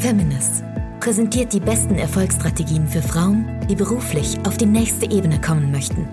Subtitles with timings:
[0.00, 0.64] Feminist
[0.98, 6.08] präsentiert die besten Erfolgsstrategien für Frauen, die beruflich auf die nächste Ebene kommen möchten.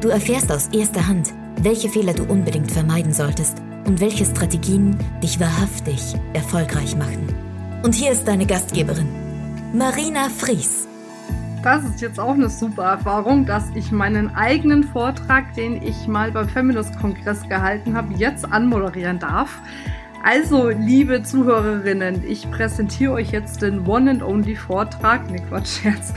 [0.00, 1.32] Du erfährst aus erster Hand,
[1.62, 7.32] welche Fehler du unbedingt vermeiden solltest und welche Strategien dich wahrhaftig erfolgreich machen.
[7.84, 9.08] Und hier ist deine Gastgeberin,
[9.72, 10.88] Marina Fries.
[11.62, 16.32] Das ist jetzt auch eine super Erfahrung, dass ich meinen eigenen Vortrag, den ich mal
[16.32, 19.60] beim Feminist-Kongress gehalten habe, jetzt anmoderieren darf.
[20.24, 25.30] Also, liebe Zuhörerinnen, ich präsentiere euch jetzt den One and Only Vortrag.
[25.30, 26.12] Ne, Quatsch, Scherz.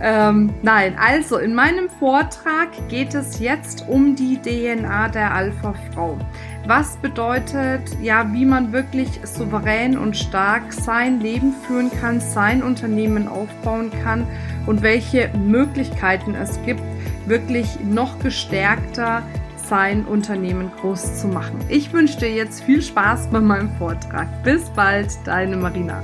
[0.00, 6.18] Ähm, nein, also in meinem Vortrag geht es jetzt um die DNA der Alpha-Frau.
[6.66, 13.28] Was bedeutet, ja, wie man wirklich souverän und stark sein Leben führen kann, sein Unternehmen
[13.28, 14.26] aufbauen kann
[14.66, 16.82] und welche Möglichkeiten es gibt,
[17.26, 19.22] wirklich noch gestärkter
[19.66, 21.64] sein Unternehmen groß zu machen.
[21.68, 24.42] Ich wünsche dir jetzt viel Spaß bei meinem Vortrag.
[24.42, 26.02] Bis bald, deine Marina.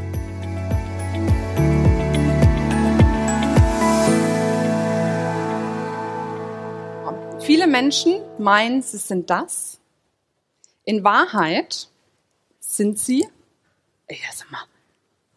[7.40, 9.80] Viele Menschen meinen, sie sind das.
[10.84, 11.88] In Wahrheit
[12.60, 13.28] sind sie,
[14.08, 14.64] ja, sag mal,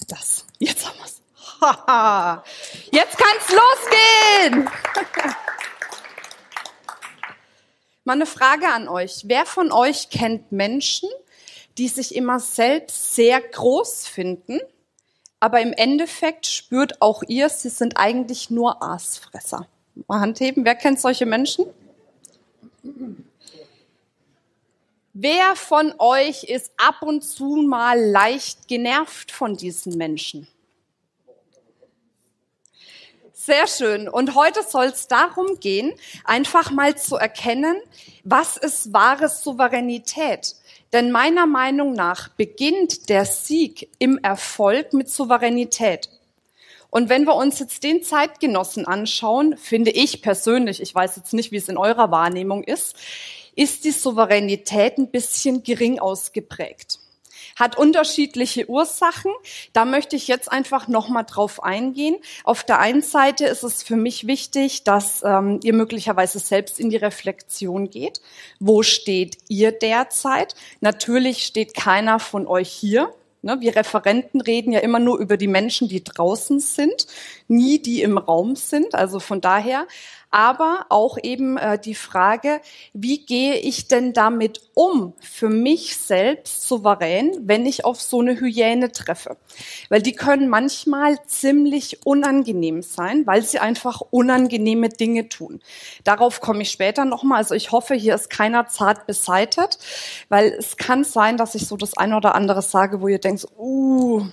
[0.08, 0.46] das.
[0.60, 1.22] Jetzt haben es.
[2.92, 4.70] Jetzt kann es losgehen.
[8.14, 9.24] Eine Frage an euch.
[9.26, 11.10] Wer von euch kennt Menschen,
[11.80, 14.60] die sich immer selbst sehr groß finden,
[15.40, 19.68] aber im Endeffekt spürt auch ihr, sie sind eigentlich nur Aasfresser?
[20.08, 20.64] Mal Handheben.
[20.64, 21.66] Wer kennt solche Menschen?
[25.14, 30.48] Wer von euch ist ab und zu mal leicht genervt von diesen Menschen?
[33.46, 34.08] Sehr schön.
[34.08, 35.92] Und heute soll es darum gehen,
[36.24, 37.76] einfach mal zu erkennen,
[38.24, 40.56] was ist wahre Souveränität?
[40.94, 46.08] Denn meiner Meinung nach beginnt der Sieg im Erfolg mit Souveränität.
[46.90, 51.52] Und wenn wir uns jetzt den Zeitgenossen anschauen, finde ich persönlich, ich weiß jetzt nicht,
[51.52, 52.96] wie es in eurer Wahrnehmung ist,
[53.58, 57.03] ist die Souveränität ein bisschen gering ausgeprägt
[57.56, 59.32] hat unterschiedliche Ursachen.
[59.74, 62.16] Da möchte ich jetzt einfach nochmal drauf eingehen.
[62.44, 66.90] Auf der einen Seite ist es für mich wichtig, dass ähm, ihr möglicherweise selbst in
[66.90, 68.22] die Reflexion geht.
[68.60, 70.56] Wo steht ihr derzeit?
[70.82, 73.14] Natürlich steht keiner von euch hier.
[73.46, 77.08] Ne, wir Referenten reden ja immer nur über die Menschen, die draußen sind,
[77.50, 78.96] nie die im Raum sind.
[78.96, 79.86] Also von daher
[80.34, 82.60] aber auch eben äh, die Frage,
[82.94, 88.40] wie gehe ich denn damit um, für mich selbst souverän, wenn ich auf so eine
[88.40, 89.38] Hyäne treffe?
[89.90, 95.62] Weil die können manchmal ziemlich unangenehm sein, weil sie einfach unangenehme Dinge tun.
[96.04, 97.38] Darauf komme ich später nochmal.
[97.38, 99.78] Also ich hoffe, hier ist keiner zart beseitet,
[100.30, 103.46] weil es kann sein, dass ich so das eine oder andere sage, wo ihr denkt,
[103.56, 104.26] uh,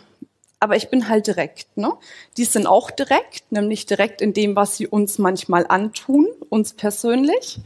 [0.60, 1.76] aber ich bin halt direkt.
[1.76, 1.92] Ne?
[2.36, 7.58] Die sind auch direkt, nämlich direkt in dem, was sie uns manchmal antun, uns persönlich.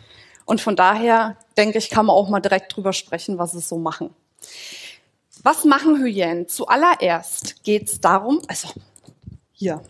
[0.45, 3.79] Und von daher denke ich, kann man auch mal direkt drüber sprechen, was sie so
[3.79, 4.15] machen.
[5.43, 6.49] Was machen Hyänen?
[6.49, 8.69] Zuallererst geht es darum, also
[9.53, 9.83] hier,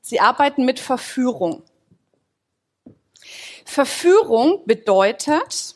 [0.00, 1.62] sie arbeiten mit Verführung.
[3.64, 5.74] Verführung bedeutet,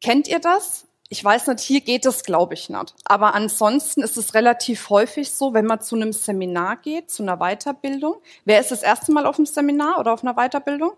[0.00, 0.83] kennt ihr das?
[1.10, 2.94] Ich weiß nicht, hier geht es, glaube ich nicht.
[3.04, 7.36] Aber ansonsten ist es relativ häufig so, wenn man zu einem Seminar geht, zu einer
[7.36, 8.16] Weiterbildung.
[8.44, 10.92] Wer ist das erste Mal auf einem Seminar oder auf einer Weiterbildung?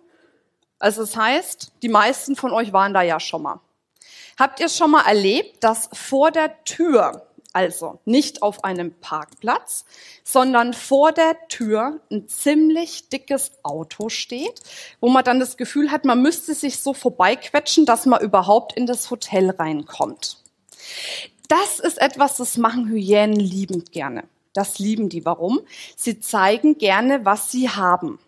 [0.78, 3.60] Also das heißt, die meisten von euch waren da ja schon mal.
[4.38, 9.86] Habt ihr schon mal erlebt, dass vor der Tür also nicht auf einem Parkplatz,
[10.22, 14.60] sondern vor der Tür ein ziemlich dickes Auto steht,
[15.00, 18.84] wo man dann das Gefühl hat, man müsste sich so vorbeiquetschen, dass man überhaupt in
[18.84, 20.36] das Hotel reinkommt.
[21.48, 24.24] Das ist etwas, das machen Hyänen liebend gerne.
[24.52, 25.24] Das lieben die.
[25.24, 25.60] Warum?
[25.96, 28.18] Sie zeigen gerne, was sie haben.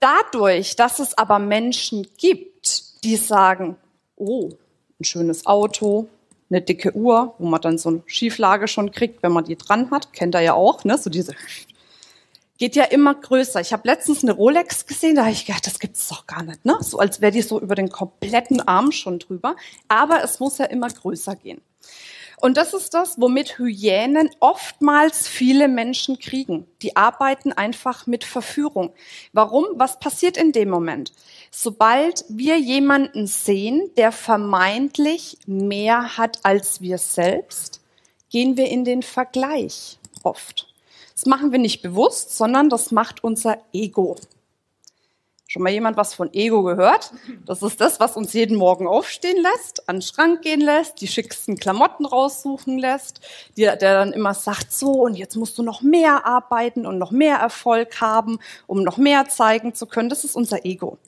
[0.00, 3.78] Dadurch, dass es aber Menschen gibt, die sagen,
[4.16, 4.50] oh,
[5.00, 6.08] ein schönes Auto,
[6.50, 9.90] eine dicke Uhr, wo man dann so eine Schieflage schon kriegt, wenn man die dran
[9.90, 10.12] hat.
[10.12, 10.98] Kennt ihr ja auch, ne?
[10.98, 11.34] So diese
[12.58, 13.60] geht ja immer größer.
[13.60, 16.64] Ich habe letztens eine Rolex gesehen, da habe ich gedacht, das gibt's doch gar nicht,
[16.64, 16.76] ne?
[16.80, 19.56] So als wäre die so über den kompletten Arm schon drüber.
[19.88, 21.60] Aber es muss ja immer größer gehen.
[22.40, 26.66] Und das ist das, womit Hyänen oftmals viele Menschen kriegen.
[26.82, 28.92] Die arbeiten einfach mit Verführung.
[29.32, 29.66] Warum?
[29.74, 31.12] Was passiert in dem Moment?
[31.50, 37.80] Sobald wir jemanden sehen, der vermeintlich mehr hat als wir selbst,
[38.30, 40.72] gehen wir in den Vergleich oft.
[41.14, 44.16] Das machen wir nicht bewusst, sondern das macht unser Ego.
[45.50, 47.10] Schon mal jemand was von Ego gehört?
[47.46, 51.08] Das ist das, was uns jeden Morgen aufstehen lässt, an den Schrank gehen lässt, die
[51.08, 53.22] schicksten Klamotten raussuchen lässt,
[53.56, 57.12] der, der dann immer sagt, so, und jetzt musst du noch mehr arbeiten und noch
[57.12, 60.10] mehr Erfolg haben, um noch mehr zeigen zu können.
[60.10, 60.98] Das ist unser Ego.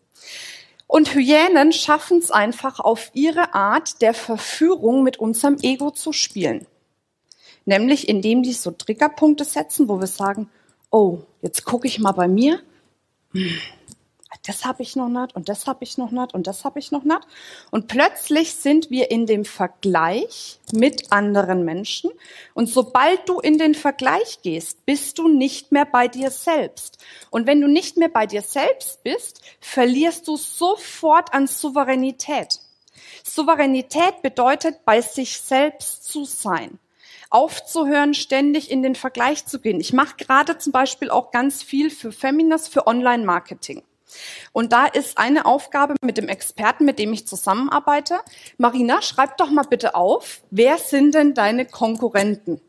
[0.87, 6.67] Und Hyänen schaffen es einfach auf ihre Art der Verführung mit unserem Ego zu spielen.
[7.67, 10.49] Nämlich indem die so Triggerpunkte setzen, wo wir sagen,
[10.91, 12.63] oh, jetzt gucke ich mal bei mir.
[13.33, 13.53] Hm
[14.47, 16.93] das habe ich noch nicht und das habe ich noch nicht und das habe ich
[16.93, 17.21] noch nicht.
[17.71, 22.11] Und plötzlich sind wir in dem Vergleich mit anderen Menschen.
[22.55, 26.99] Und sobald du in den Vergleich gehst, bist du nicht mehr bei dir selbst.
[27.31, 32.61] Und wenn du nicht mehr bei dir selbst bist, verlierst du sofort an Souveränität.
[33.25, 36.79] Souveränität bedeutet, bei sich selbst zu sein
[37.33, 39.79] aufzuhören, ständig in den Vergleich zu gehen.
[39.79, 43.85] Ich mache gerade zum Beispiel auch ganz viel für Feminas, für Online-Marketing.
[44.53, 48.19] Und da ist eine Aufgabe mit dem Experten, mit dem ich zusammenarbeite.
[48.59, 52.61] Marina, schreib doch mal bitte auf, wer sind denn deine Konkurrenten?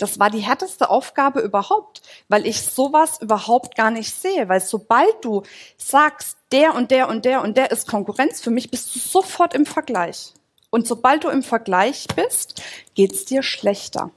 [0.00, 4.48] Das war die härteste Aufgabe überhaupt, weil ich sowas überhaupt gar nicht sehe.
[4.48, 5.42] Weil sobald du
[5.76, 9.52] sagst, der und der und der und der ist Konkurrenz für mich, bist du sofort
[9.52, 10.32] im Vergleich.
[10.70, 12.62] Und sobald du im Vergleich bist,
[12.94, 14.10] geht's dir schlechter.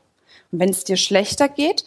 [0.52, 1.84] Und wenn es dir schlechter geht,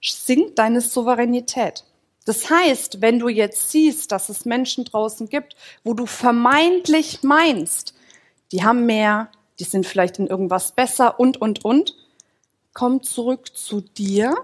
[0.00, 1.84] sinkt deine Souveränität.
[2.26, 7.94] Das heißt, wenn du jetzt siehst, dass es Menschen draußen gibt, wo du vermeintlich meinst,
[8.52, 9.30] die haben mehr,
[9.60, 11.94] die sind vielleicht in irgendwas besser und, und, und,
[12.74, 14.34] komm zurück zu dir.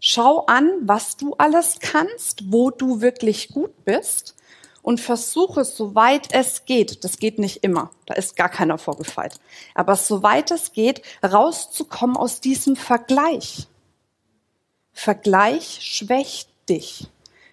[0.00, 4.36] Schau an, was du alles kannst, wo du wirklich gut bist
[4.82, 9.40] und versuche, soweit es geht, das geht nicht immer, da ist gar keiner vorgefeilt,
[9.74, 13.66] aber soweit es geht, rauszukommen aus diesem Vergleich.
[15.00, 17.06] Vergleich schwächt dich.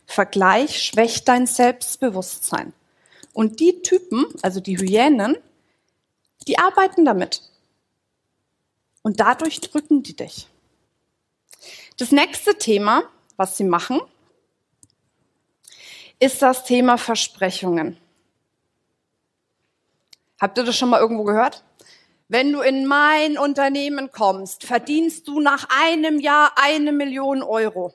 [0.07, 2.73] Vergleich schwächt dein Selbstbewusstsein.
[3.33, 5.37] Und die Typen, also die Hyänen,
[6.47, 7.43] die arbeiten damit.
[9.03, 10.47] Und dadurch drücken die dich.
[11.97, 13.03] Das nächste Thema,
[13.37, 14.01] was sie machen,
[16.17, 17.95] ist das Thema Versprechungen.
[20.41, 21.63] Habt ihr das schon mal irgendwo gehört?
[22.27, 27.93] Wenn du in mein Unternehmen kommst, verdienst du nach einem Jahr eine Million Euro.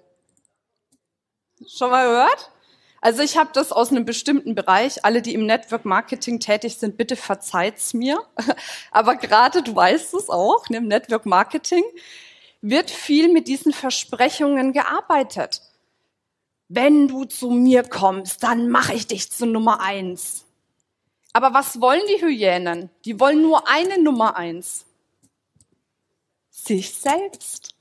[1.66, 2.50] Schon mal gehört?
[3.00, 5.04] Also ich habe das aus einem bestimmten Bereich.
[5.04, 8.22] Alle, die im Network Marketing tätig sind, bitte verzeiht's mir.
[8.90, 11.82] Aber gerade, du weißt es auch, ne, im Network Marketing
[12.60, 15.62] wird viel mit diesen Versprechungen gearbeitet.
[16.68, 20.44] Wenn du zu mir kommst, dann mache ich dich zu Nummer eins.
[21.32, 22.90] Aber was wollen die Hyänen?
[23.04, 24.84] Die wollen nur eine Nummer eins.
[26.50, 27.74] Sich selbst.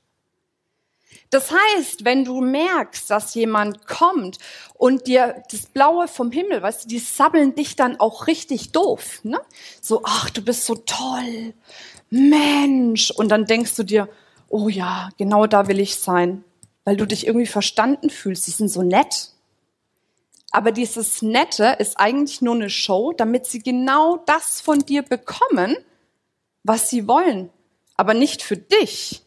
[1.30, 4.38] Das heißt, wenn du merkst, dass jemand kommt
[4.74, 9.20] und dir das Blaue vom Himmel, weißt du, die sabbeln dich dann auch richtig doof,
[9.22, 9.40] ne?
[9.80, 11.54] So, ach, du bist so toll,
[12.10, 13.12] Mensch.
[13.12, 14.08] Und dann denkst du dir,
[14.48, 16.44] oh ja, genau da will ich sein,
[16.84, 18.48] weil du dich irgendwie verstanden fühlst.
[18.48, 19.30] Die sind so nett.
[20.50, 25.76] Aber dieses Nette ist eigentlich nur eine Show, damit sie genau das von dir bekommen,
[26.64, 27.50] was sie wollen.
[27.96, 29.22] Aber nicht für dich,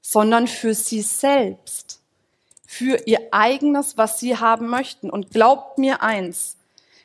[0.00, 2.00] sondern für sie selbst.
[2.66, 5.10] Für ihr eigenes, was sie haben möchten.
[5.10, 6.56] Und glaubt mir eins,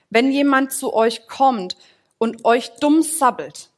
[0.10, 1.76] wenn jemand zu euch kommt
[2.18, 3.70] und euch dumm sabbelt,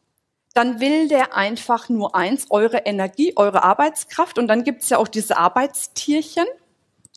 [0.53, 4.38] dann will der einfach nur eins, eure Energie, eure Arbeitskraft.
[4.38, 6.45] Und dann gibt's ja auch diese Arbeitstierchen,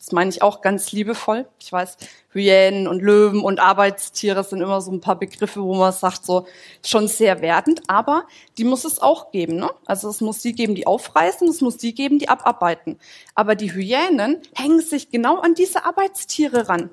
[0.00, 1.47] das meine ich auch ganz liebevoll.
[1.59, 1.99] Ich weiß,
[2.33, 6.47] Hyänen und Löwen und Arbeitstiere sind immer so ein paar Begriffe, wo man sagt, so
[6.83, 8.26] schon sehr wertend, aber
[8.57, 9.57] die muss es auch geben.
[9.57, 9.69] Ne?
[9.85, 12.99] Also es muss die geben, die aufreißen, es muss die geben, die abarbeiten.
[13.35, 16.88] Aber die Hyänen hängen sich genau an diese Arbeitstiere ran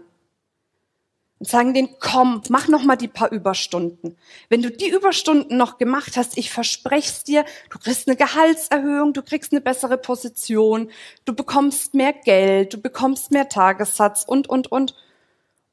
[1.39, 4.17] und sagen denen, komm, mach noch mal die paar Überstunden.
[4.49, 9.21] Wenn du die Überstunden noch gemacht hast, ich verspreche dir, du kriegst eine Gehaltserhöhung, du
[9.21, 10.89] kriegst eine bessere Position,
[11.25, 14.95] du bekommst mehr Geld, du bekommst mehr Tagessatz und, und, und.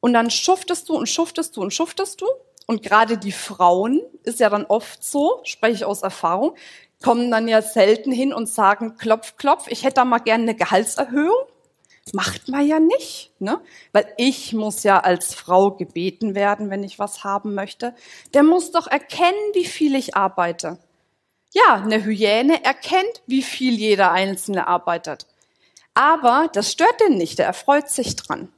[0.00, 2.26] Und dann schuftest du und schuftest du und schuftest du.
[2.66, 6.54] Und gerade die Frauen ist ja dann oft so, spreche ich aus Erfahrung,
[7.02, 10.54] kommen dann ja selten hin und sagen, klopf, klopf, ich hätte da mal gerne eine
[10.54, 11.46] Gehaltserhöhung
[12.12, 13.60] macht man ja nicht, ne?
[13.92, 17.94] Weil ich muss ja als Frau gebeten werden, wenn ich was haben möchte.
[18.34, 20.78] Der muss doch erkennen, wie viel ich arbeite.
[21.52, 25.26] Ja, eine Hyäne erkennt, wie viel jeder Einzelne arbeitet.
[25.94, 28.52] Aber das stört den nicht, der erfreut sich dran.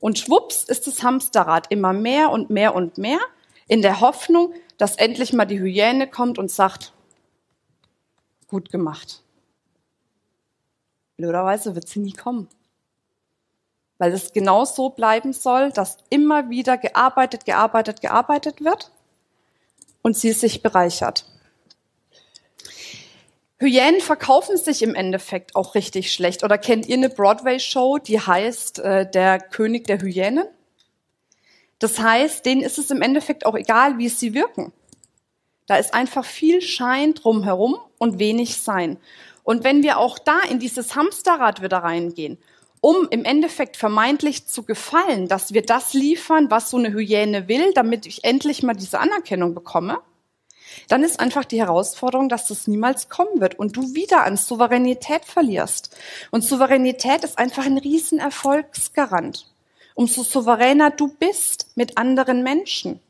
[0.00, 3.20] Und schwupps ist das Hamsterrad immer mehr und mehr und mehr
[3.68, 6.92] in der Hoffnung, dass endlich mal die Hyäne kommt und sagt,
[8.48, 9.22] gut gemacht.
[11.18, 12.48] Blöderweise wird sie nie kommen.
[13.98, 18.92] weil es genau so bleiben soll, dass immer wieder gearbeitet, gearbeitet, gearbeitet wird
[20.02, 21.24] und sie sich bereichert.
[23.58, 26.44] Hyänen verkaufen sich im Endeffekt auch richtig schlecht.
[26.44, 30.44] Oder kennt ihr eine Broadway-Show, die heißt äh, Der König der Hyänen?
[31.80, 34.72] Das heißt, denen ist es im Endeffekt auch egal, wie sie wirken.
[35.66, 38.96] Da ist einfach viel Schein drumherum und wenig Sein.
[39.48, 42.36] Und wenn wir auch da in dieses Hamsterrad wieder reingehen,
[42.82, 47.72] um im Endeffekt vermeintlich zu gefallen, dass wir das liefern, was so eine Hyäne will,
[47.72, 50.00] damit ich endlich mal diese Anerkennung bekomme,
[50.88, 55.24] dann ist einfach die Herausforderung, dass das niemals kommen wird und du wieder an Souveränität
[55.24, 55.96] verlierst.
[56.30, 59.46] Und Souveränität ist einfach ein Riesenerfolgsgarant.
[59.94, 63.00] Umso souveräner du bist mit anderen Menschen,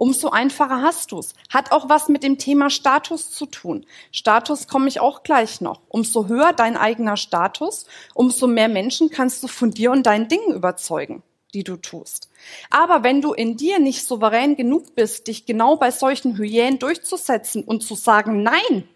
[0.00, 1.34] umso einfacher hast du's.
[1.50, 3.84] Hat auch was mit dem Thema Status zu tun.
[4.12, 5.82] Status komme ich auch gleich noch.
[5.88, 10.54] Umso höher dein eigener Status, umso mehr Menschen kannst du von dir und deinen Dingen
[10.54, 12.30] überzeugen die du tust.
[12.70, 17.64] Aber wenn du in dir nicht souverän genug bist, dich genau bei solchen Hyänen durchzusetzen
[17.64, 18.88] und zu sagen Nein,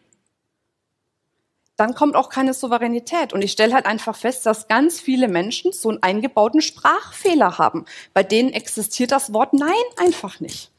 [1.77, 3.33] dann kommt auch keine Souveränität.
[3.33, 7.87] Und ich stelle halt einfach fest, dass ganz viele Menschen so einen eingebauten Sprachfehler haben.
[8.13, 10.71] Bei denen existiert das Wort Nein einfach nicht.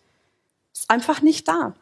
[0.76, 1.74] Ist einfach nicht da.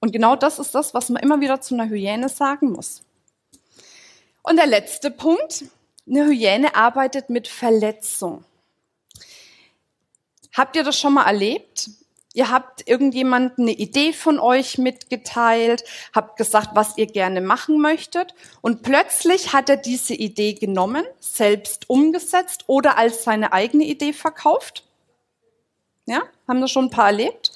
[0.00, 3.02] Und genau das ist das, was man immer wieder zu einer Hyäne sagen muss.
[4.42, 5.64] Und der letzte Punkt,
[6.08, 8.44] eine Hyäne arbeitet mit Verletzung.
[10.54, 11.90] Habt ihr das schon mal erlebt?
[12.32, 18.34] Ihr habt irgendjemand eine Idee von euch mitgeteilt, habt gesagt, was ihr gerne machen möchtet
[18.60, 24.85] und plötzlich hat er diese Idee genommen, selbst umgesetzt oder als seine eigene Idee verkauft.
[26.06, 27.52] Ja, haben das schon ein paar erlebt?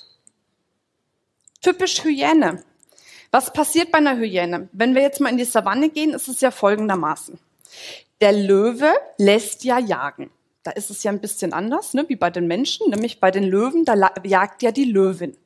[1.60, 2.62] Typisch Hyäne.
[3.30, 4.68] Was passiert bei einer Hyäne?
[4.72, 7.38] Wenn wir jetzt mal in die Savanne gehen, ist es ja folgendermaßen.
[8.20, 10.30] Der Löwe lässt ja jagen.
[10.62, 13.44] Da ist es ja ein bisschen anders, ne, wie bei den Menschen, nämlich bei den
[13.44, 15.36] Löwen, da jagt ja die Löwin.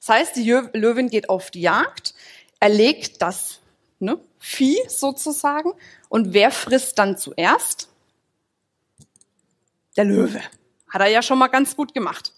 [0.00, 2.14] Das heißt, die Löwin geht auf die Jagd,
[2.58, 3.60] erlegt das
[4.00, 5.72] ne, Vieh sozusagen.
[6.08, 7.88] Und wer frisst dann zuerst?
[9.96, 10.40] Der Löwe.
[10.92, 12.34] Hat er ja schon mal ganz gut gemacht.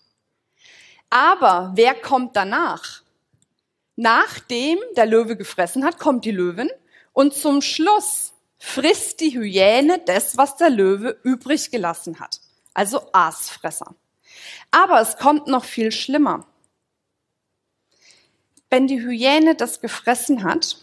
[1.11, 3.03] Aber wer kommt danach?
[3.97, 6.71] Nachdem der Löwe gefressen hat, kommt die Löwin.
[7.13, 12.41] Und zum Schluss frisst die Hyäne das, was der Löwe übrig gelassen hat.
[12.75, 13.97] Also Aasfresser.
[14.71, 16.47] Aber es kommt noch viel schlimmer.
[18.71, 20.77] Wenn die Hyäne das gefressen hat,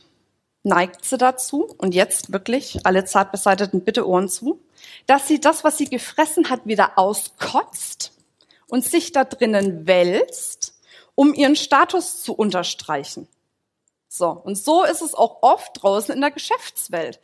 [0.64, 4.62] neigt sie dazu, und jetzt wirklich alle zart beseiteten bitte Ohren zu,
[5.08, 8.14] dass sie das, was sie gefressen hat, wieder auskotzt
[8.68, 10.76] und sich da drinnen wälzt,
[11.16, 13.28] um ihren Status zu unterstreichen.
[14.08, 17.20] So, und so ist es auch oft draußen in der Geschäftswelt.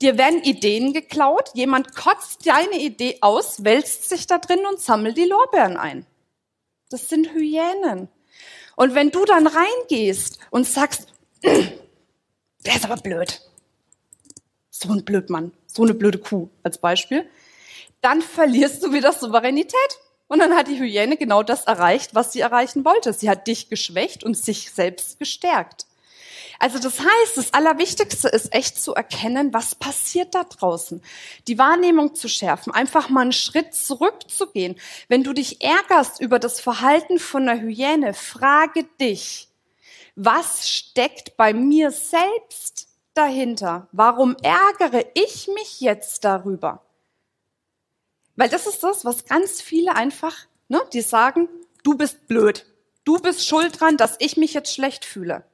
[0.00, 5.16] Dir werden Ideen geklaut, jemand kotzt deine Idee aus, wälzt sich da drin und sammelt
[5.18, 6.06] die Lorbeeren ein.
[6.88, 8.08] Das sind Hyänen.
[8.76, 11.08] Und wenn du dann reingehst und sagst,
[12.66, 13.40] der ist aber blöd.
[14.70, 17.28] So ein Blödmann, so eine blöde Kuh als Beispiel,
[18.00, 19.98] dann verlierst du wieder Souveränität.
[20.28, 23.12] Und dann hat die Hyäne genau das erreicht, was sie erreichen wollte.
[23.12, 25.86] Sie hat dich geschwächt und sich selbst gestärkt.
[26.60, 31.02] Also das heißt, das Allerwichtigste ist echt zu erkennen, was passiert da draußen.
[31.48, 34.78] Die Wahrnehmung zu schärfen, einfach mal einen Schritt zurückzugehen.
[35.08, 39.49] Wenn du dich ärgerst über das Verhalten von einer Hyäne, frage dich,
[40.16, 43.88] was steckt bei mir selbst dahinter?
[43.92, 46.84] Warum ärgere ich mich jetzt darüber?
[48.36, 50.34] Weil das ist das, was ganz viele einfach,
[50.68, 51.48] ne, die sagen,
[51.82, 52.66] du bist blöd.
[53.04, 55.44] Du bist schuld dran, dass ich mich jetzt schlecht fühle.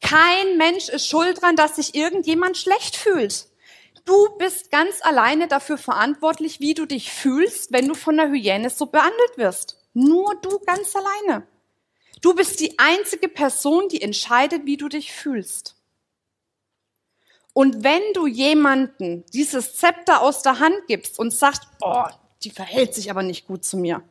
[0.00, 3.48] Kein Mensch ist schuld dran, dass sich irgendjemand schlecht fühlt.
[4.04, 8.70] Du bist ganz alleine dafür verantwortlich, wie du dich fühlst, wenn du von der Hyäne
[8.70, 9.78] so behandelt wirst.
[9.94, 11.46] Nur du ganz alleine.
[12.24, 15.76] Du bist die einzige Person, die entscheidet, wie du dich fühlst.
[17.52, 22.06] Und wenn du jemanden dieses Zepter aus der Hand gibst und sagst, oh,
[22.42, 24.02] die verhält sich aber nicht gut zu mir,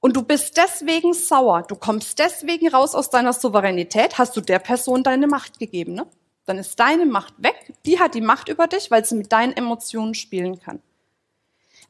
[0.00, 4.58] und du bist deswegen sauer, du kommst deswegen raus aus deiner Souveränität, hast du der
[4.58, 6.06] Person deine Macht gegeben, ne?
[6.46, 9.52] Dann ist deine Macht weg, die hat die Macht über dich, weil sie mit deinen
[9.52, 10.80] Emotionen spielen kann.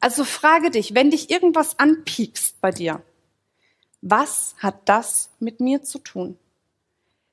[0.01, 3.01] Also frage dich, wenn dich irgendwas anpiekst bei dir,
[4.01, 6.37] was hat das mit mir zu tun?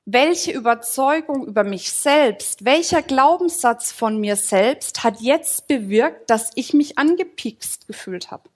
[0.05, 6.73] Welche Überzeugung über mich selbst, welcher Glaubenssatz von mir selbst hat jetzt bewirkt, dass ich
[6.73, 8.49] mich angepiekst gefühlt habe?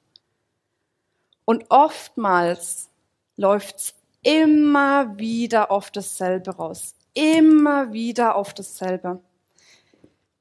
[1.46, 2.90] Und oftmals
[3.36, 3.94] läuft's
[4.24, 6.96] immer wieder auf dasselbe raus.
[7.14, 9.20] Immer wieder auf dasselbe.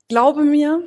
[0.09, 0.83] Glaube mir,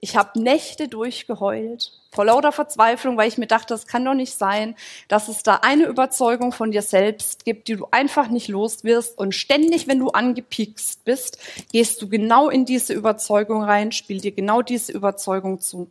[0.00, 4.38] Ich habe Nächte durchgeheult, vor lauter Verzweiflung, weil ich mir dachte, das kann doch nicht
[4.38, 4.76] sein,
[5.08, 9.18] dass es da eine Überzeugung von dir selbst gibt, die du einfach nicht los wirst.
[9.18, 11.38] Und ständig, wenn du angepiekst bist,
[11.72, 15.90] gehst du genau in diese Überzeugung rein, spiel dir genau diese Überzeugung zu.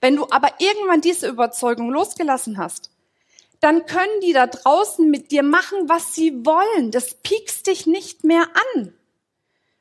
[0.00, 2.90] Wenn du aber irgendwann diese Überzeugung losgelassen hast,
[3.60, 6.92] dann können die da draußen mit dir machen, was sie wollen.
[6.92, 8.94] Das piekst dich nicht mehr an,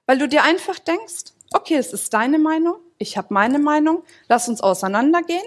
[0.08, 4.50] weil du dir einfach denkst, okay, es ist deine Meinung, ich habe meine Meinung, lass
[4.50, 5.44] uns auseinandergehen.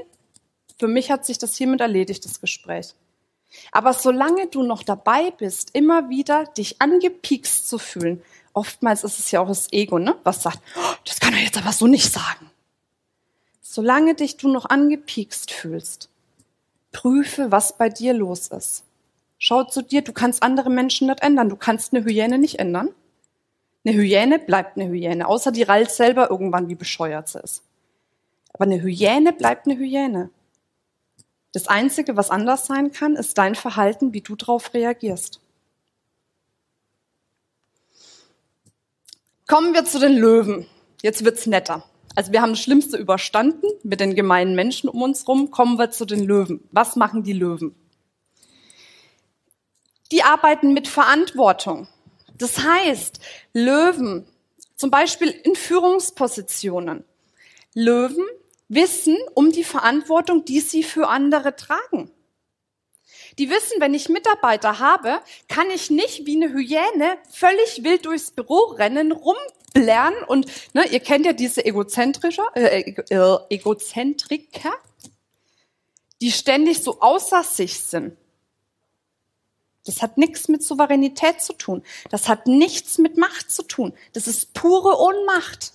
[0.79, 2.95] Für mich hat sich das hiermit erledigt, das Gespräch.
[3.71, 8.23] Aber solange du noch dabei bist, immer wieder dich angepiekst zu fühlen,
[8.55, 10.17] oftmals ist es ja auch das Ego, ne?
[10.25, 12.51] was sagt, oh, das kann er jetzt aber so nicht sagen.
[13.61, 16.09] Solange dich du noch angepiekst fühlst,
[16.93, 18.85] prüfe, was bei dir los ist.
[19.39, 21.49] Schau zu dir, du kannst andere Menschen nicht ändern.
[21.49, 22.91] Du kannst eine Hyäne nicht ändern.
[23.85, 27.65] Eine Hyäne bleibt eine Hyäne, außer die rallt selber irgendwann, wie bescheuert sie ist.
[28.53, 30.31] Aber eine Hyäne bleibt eine Hyäne.
[31.53, 35.41] Das Einzige, was anders sein kann, ist dein Verhalten, wie du darauf reagierst.
[39.47, 40.67] Kommen wir zu den Löwen.
[41.03, 41.85] Jetzt wird's netter.
[42.15, 45.51] Also wir haben das Schlimmste überstanden mit den gemeinen Menschen um uns rum.
[45.51, 46.67] Kommen wir zu den Löwen.
[46.71, 47.75] Was machen die Löwen?
[50.11, 51.89] Die arbeiten mit Verantwortung.
[52.43, 53.21] Das heißt,
[53.53, 54.27] Löwen,
[54.75, 57.05] zum Beispiel in Führungspositionen,
[57.73, 58.27] Löwen
[58.67, 62.11] wissen um die Verantwortung, die sie für andere tragen.
[63.39, 68.33] Die wissen, wenn ich Mitarbeiter habe, kann ich nicht wie eine Hyäne völlig wild durchs
[68.33, 74.73] Büro rennen, rumblären und ne, ihr kennt ja diese egozentrische, äh, äh, Egozentriker,
[76.21, 78.17] die ständig so außer sich sind.
[79.85, 81.83] Das hat nichts mit Souveränität zu tun.
[82.11, 83.93] Das hat nichts mit Macht zu tun.
[84.13, 85.73] Das ist pure Ohnmacht.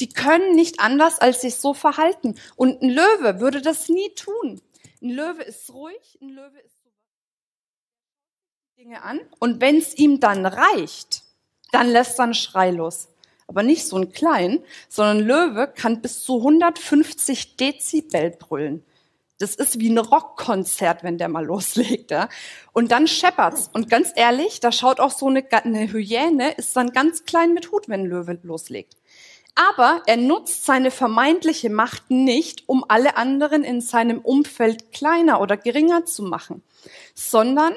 [0.00, 2.34] Die können nicht anders, als sich so verhalten.
[2.56, 4.60] Und ein Löwe würde das nie tun.
[5.02, 6.80] Ein Löwe ist ruhig, ein Löwe ist
[8.80, 9.20] Dinge an.
[9.38, 11.22] Und wenn es ihm dann reicht,
[11.70, 13.08] dann lässt er einen Schrei los.
[13.46, 18.84] Aber nicht so ein klein, sondern ein Löwe kann bis zu 150 Dezibel brüllen.
[19.40, 22.10] Das ist wie ein Rockkonzert, wenn der mal loslegt.
[22.10, 22.28] Ja?
[22.72, 23.70] Und dann scheppert's.
[23.72, 27.72] Und ganz ehrlich, da schaut auch so eine, eine Hyäne, ist dann ganz klein mit
[27.72, 28.96] Hut, wenn ein Löwe loslegt.
[29.54, 35.56] Aber er nutzt seine vermeintliche Macht nicht, um alle anderen in seinem Umfeld kleiner oder
[35.56, 36.62] geringer zu machen,
[37.14, 37.74] sondern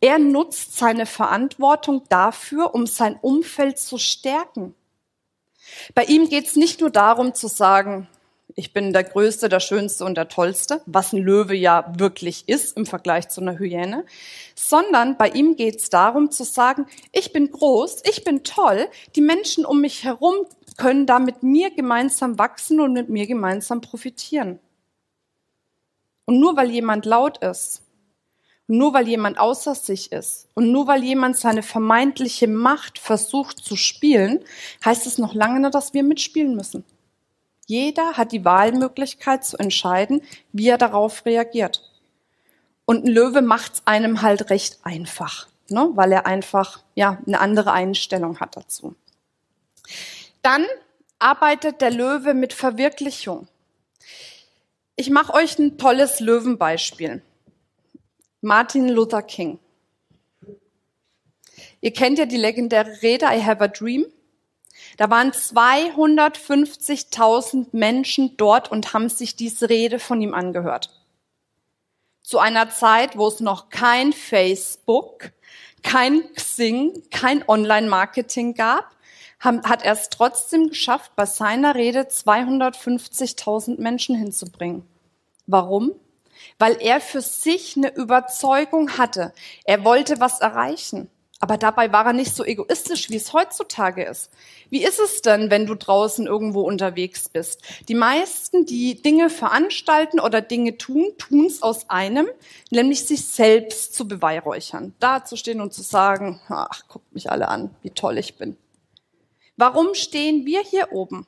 [0.00, 4.74] er nutzt seine Verantwortung dafür, um sein Umfeld zu stärken.
[5.94, 8.08] Bei ihm geht's nicht nur darum zu sagen,
[8.54, 12.76] ich bin der Größte, der Schönste und der Tollste, was ein Löwe ja wirklich ist
[12.76, 14.04] im Vergleich zu einer Hyäne,
[14.54, 19.20] sondern bei ihm geht es darum zu sagen, ich bin groß, ich bin toll, die
[19.20, 20.34] Menschen um mich herum
[20.76, 24.58] können da mit mir gemeinsam wachsen und mit mir gemeinsam profitieren.
[26.24, 27.82] Und nur weil jemand laut ist,
[28.66, 33.76] nur weil jemand außer sich ist und nur weil jemand seine vermeintliche Macht versucht zu
[33.76, 34.44] spielen,
[34.84, 36.84] heißt es noch lange nicht, dass wir mitspielen müssen.
[37.72, 40.20] Jeder hat die Wahlmöglichkeit zu entscheiden,
[40.52, 41.90] wie er darauf reagiert.
[42.84, 45.88] Und ein Löwe macht es einem halt recht einfach, ne?
[45.94, 48.94] weil er einfach ja eine andere Einstellung hat dazu.
[50.42, 50.66] Dann
[51.18, 53.48] arbeitet der Löwe mit Verwirklichung.
[54.94, 57.22] Ich mache euch ein tolles Löwenbeispiel.
[58.42, 59.58] Martin Luther King.
[61.80, 64.04] Ihr kennt ja die legendäre Rede I Have a Dream.
[64.96, 70.90] Da waren 250.000 Menschen dort und haben sich diese Rede von ihm angehört.
[72.22, 75.32] Zu einer Zeit, wo es noch kein Facebook,
[75.82, 78.94] kein Xing, kein Online-Marketing gab,
[79.40, 84.86] hat er es trotzdem geschafft, bei seiner Rede 250.000 Menschen hinzubringen.
[85.46, 85.92] Warum?
[86.58, 89.32] Weil er für sich eine Überzeugung hatte.
[89.64, 91.10] Er wollte was erreichen.
[91.42, 94.30] Aber dabei war er nicht so egoistisch, wie es heutzutage ist.
[94.70, 97.62] Wie ist es denn, wenn du draußen irgendwo unterwegs bist?
[97.88, 102.28] Die meisten, die Dinge veranstalten oder Dinge tun, tun es aus einem,
[102.70, 104.94] nämlich sich selbst zu beweihräuchern.
[105.00, 108.56] Da zu stehen und zu sagen, ach, guckt mich alle an, wie toll ich bin.
[109.56, 111.26] Warum stehen wir hier oben?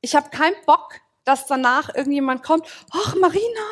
[0.00, 3.66] Ich habe keinen Bock, dass danach irgendjemand kommt, ach Marina,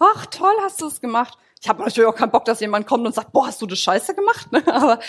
[0.00, 1.36] ach toll hast du es gemacht.
[1.64, 3.78] Ich habe natürlich auch keinen Bock, dass jemand kommt und sagt, boah, hast du das
[3.78, 4.52] scheiße gemacht?
[4.52, 4.62] Ne?
[4.66, 5.00] Aber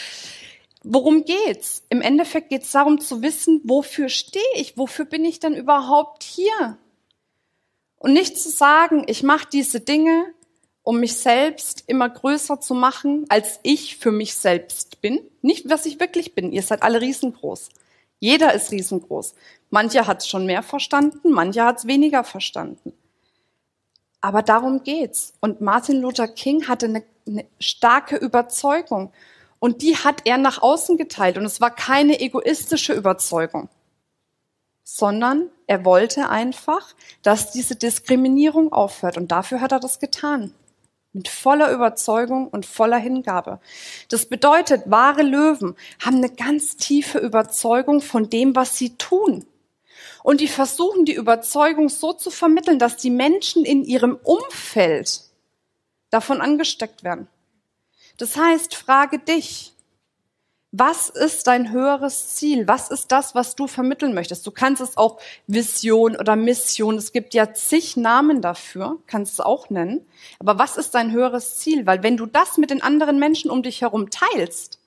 [0.83, 1.83] worum geht's?
[1.89, 4.77] Im Endeffekt geht's darum zu wissen, wofür stehe ich?
[4.77, 6.77] Wofür bin ich denn überhaupt hier?
[7.97, 10.33] Und nicht zu sagen, ich mache diese Dinge,
[10.81, 15.19] um mich selbst immer größer zu machen, als ich für mich selbst bin.
[15.41, 16.53] Nicht, was ich wirklich bin.
[16.53, 17.67] Ihr seid alle riesengroß.
[18.19, 19.35] Jeder ist riesengroß.
[19.71, 22.93] Mancher hat es schon mehr verstanden, mancher hat es weniger verstanden.
[24.25, 25.33] Aber darum geht's.
[25.39, 29.13] Und Martin Luther King hatte eine, eine starke Überzeugung.
[29.59, 31.37] Und die hat er nach außen geteilt.
[31.37, 33.69] Und es war keine egoistische Überzeugung,
[34.83, 39.15] sondern er wollte einfach, dass diese Diskriminierung aufhört.
[39.15, 40.55] Und dafür hat er das getan.
[41.13, 43.59] Mit voller Überzeugung und voller Hingabe.
[44.09, 49.45] Das bedeutet, wahre Löwen haben eine ganz tiefe Überzeugung von dem, was sie tun.
[50.25, 55.21] Und die versuchen, die Überzeugung so zu vermitteln, dass die Menschen in ihrem Umfeld
[56.09, 57.27] davon angesteckt werden.
[58.17, 59.73] Das heißt, frage dich,
[60.71, 62.67] was ist dein höheres Ziel?
[62.67, 64.47] Was ist das, was du vermitteln möchtest?
[64.47, 66.95] Du kannst es auch Vision oder Mission.
[66.95, 70.07] Es gibt ja zig Namen dafür, kannst es auch nennen.
[70.39, 71.85] Aber was ist dein höheres Ziel?
[71.85, 74.79] Weil wenn du das mit den anderen Menschen um dich herum teilst,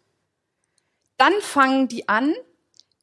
[1.16, 2.34] dann fangen die an,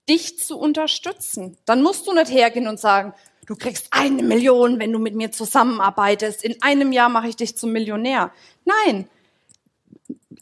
[0.09, 1.57] dich zu unterstützen.
[1.65, 3.13] Dann musst du nicht hergehen und sagen,
[3.45, 6.43] du kriegst eine Million, wenn du mit mir zusammenarbeitest.
[6.43, 8.31] In einem Jahr mache ich dich zum Millionär.
[8.65, 9.09] Nein,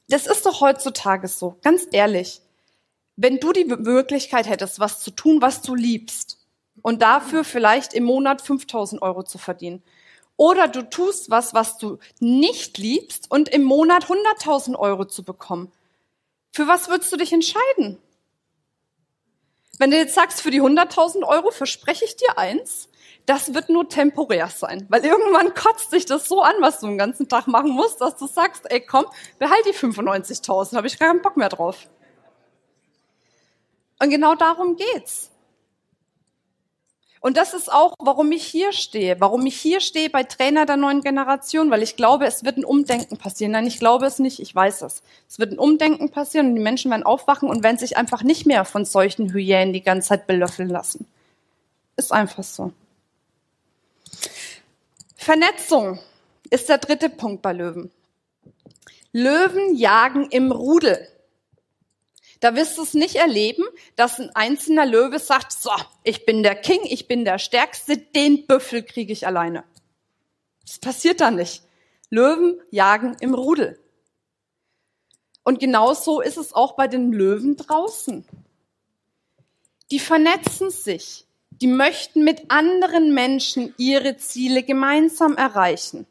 [0.08, 2.42] das ist doch heutzutage so, ganz ehrlich.
[3.16, 6.40] Wenn du die Möglichkeit hättest, was zu tun, was du liebst,
[6.82, 9.84] und dafür vielleicht im Monat 5000 Euro zu verdienen,
[10.36, 15.72] oder du tust was, was du nicht liebst, und im Monat 100.000 Euro zu bekommen,
[16.52, 17.98] für was würdest du dich entscheiden?
[19.80, 22.90] Wenn du jetzt sagst, für die 100.000 Euro verspreche ich dir eins,
[23.26, 26.98] das wird nur temporär sein, weil irgendwann kotzt sich das so an, was du den
[26.98, 29.06] ganzen Tag machen musst, dass du sagst, ey komm,
[29.40, 31.88] behalt die 95.000, habe ich gar keinen Bock mehr drauf.
[34.02, 35.33] Und genau darum geht's.
[37.24, 40.76] Und das ist auch, warum ich hier stehe, warum ich hier stehe bei Trainer der
[40.76, 43.54] neuen Generation, weil ich glaube, es wird ein Umdenken passieren.
[43.54, 45.04] Nein, ich glaube es nicht, ich weiß es.
[45.30, 48.46] Es wird ein Umdenken passieren und die Menschen werden aufwachen und werden sich einfach nicht
[48.46, 51.08] mehr von solchen Hyänen die ganze Zeit belöffeln lassen.
[51.96, 52.74] Ist einfach so.
[55.16, 56.00] Vernetzung
[56.50, 57.90] ist der dritte Punkt bei Löwen.
[59.14, 61.08] Löwen jagen im Rudel.
[62.44, 63.64] Da wirst du es nicht erleben,
[63.96, 65.72] dass ein einzelner Löwe sagt, so,
[66.04, 69.64] ich bin der King, ich bin der Stärkste, den Büffel kriege ich alleine.
[70.66, 71.64] Das passiert da nicht.
[72.10, 73.80] Löwen jagen im Rudel.
[75.44, 78.26] Und genauso ist es auch bei den Löwen draußen.
[79.92, 81.26] Die vernetzen sich
[81.62, 86.06] die möchten mit anderen Menschen ihre Ziele gemeinsam erreichen.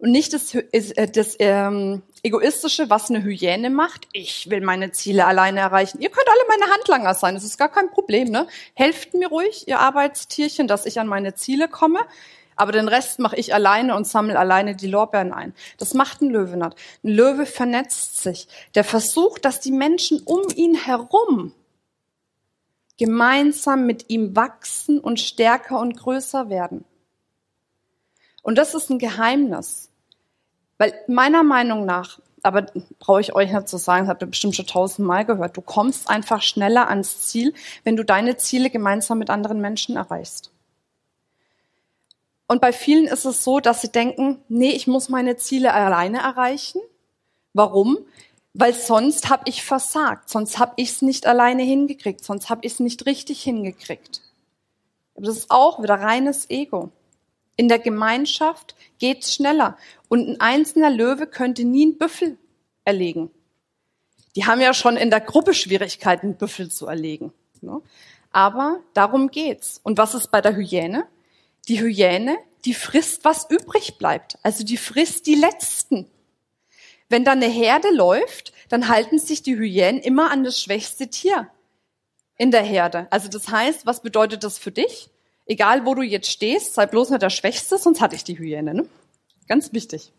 [0.00, 4.08] Und nicht das, äh, das ähm, Egoistische, was eine Hyäne macht.
[4.12, 6.00] Ich will meine Ziele alleine erreichen.
[6.00, 8.30] Ihr könnt alle meine Handlanger sein, das ist gar kein Problem.
[8.30, 8.46] Ne?
[8.74, 12.00] Helft mir ruhig, ihr Arbeitstierchen, dass ich an meine Ziele komme.
[12.56, 15.54] Aber den Rest mache ich alleine und sammle alleine die Lorbeeren ein.
[15.78, 16.76] Das macht ein Löwe nicht.
[17.04, 18.48] Ein Löwe vernetzt sich.
[18.74, 21.54] Der versucht, dass die Menschen um ihn herum
[22.98, 26.84] gemeinsam mit ihm wachsen und stärker und größer werden.
[28.42, 29.89] Und das ist ein Geheimnis.
[30.80, 32.64] Weil meiner Meinung nach, aber
[33.00, 36.08] brauche ich euch nicht zu sagen, das habt ihr bestimmt schon tausendmal gehört, du kommst
[36.08, 37.52] einfach schneller ans Ziel,
[37.84, 40.50] wenn du deine Ziele gemeinsam mit anderen Menschen erreichst.
[42.46, 46.20] Und bei vielen ist es so, dass sie denken, nee, ich muss meine Ziele alleine
[46.20, 46.80] erreichen.
[47.52, 47.98] Warum?
[48.54, 52.72] Weil sonst habe ich versagt, sonst habe ich es nicht alleine hingekriegt, sonst habe ich
[52.72, 54.22] es nicht richtig hingekriegt.
[55.14, 56.90] Aber das ist auch wieder reines Ego.
[57.56, 59.76] In der Gemeinschaft geht's schneller.
[60.10, 62.36] Und ein einzelner Löwe könnte nie einen Büffel
[62.84, 63.30] erlegen.
[64.34, 67.32] Die haben ja schon in der Gruppe Schwierigkeiten, einen Büffel zu erlegen.
[67.60, 67.80] Ne?
[68.32, 69.80] Aber darum geht's.
[69.84, 71.06] Und was ist bei der Hyäne?
[71.68, 74.36] Die Hyäne, die frisst, was übrig bleibt.
[74.42, 76.10] Also die frisst die Letzten.
[77.08, 81.48] Wenn da eine Herde läuft, dann halten sich die Hyänen immer an das schwächste Tier
[82.36, 83.06] in der Herde.
[83.10, 85.08] Also das heißt, was bedeutet das für dich?
[85.46, 88.74] Egal, wo du jetzt stehst, sei bloß nicht der Schwächste, sonst hatte ich die Hyäne.
[88.74, 88.88] Ne?
[89.50, 90.12] Ganz wichtig.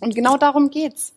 [0.00, 1.12] Und genau darum geht's.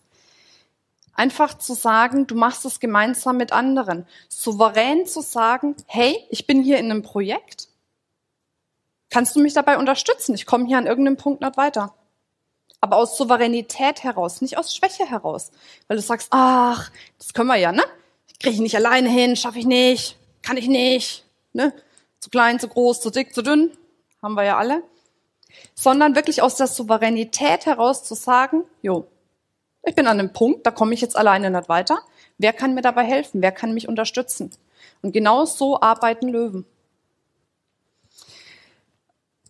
[1.14, 4.06] Einfach zu sagen, du machst es gemeinsam mit anderen.
[4.30, 7.70] Souverän zu sagen, hey, ich bin hier in einem Projekt.
[9.10, 10.36] Kannst du mich dabei unterstützen?
[10.36, 11.96] Ich komme hier an irgendeinem Punkt nicht weiter
[12.80, 15.52] aber aus Souveränität heraus, nicht aus Schwäche heraus.
[15.88, 17.84] Weil du sagst, ach, das können wir ja, ne?
[18.40, 21.74] Kriege ich nicht alleine hin, schaffe ich nicht, kann ich nicht, ne?
[22.20, 23.76] Zu klein, zu groß, zu dick, zu dünn,
[24.22, 24.84] haben wir ja alle.
[25.76, 29.08] Sondern wirklich aus der Souveränität heraus zu sagen, jo,
[29.84, 32.00] ich bin an einem Punkt, da komme ich jetzt alleine nicht weiter.
[32.38, 33.41] Wer kann mir dabei helfen?
[33.41, 34.52] Wer kann mich unterstützen?
[35.02, 36.65] Und genau so arbeiten Löwen.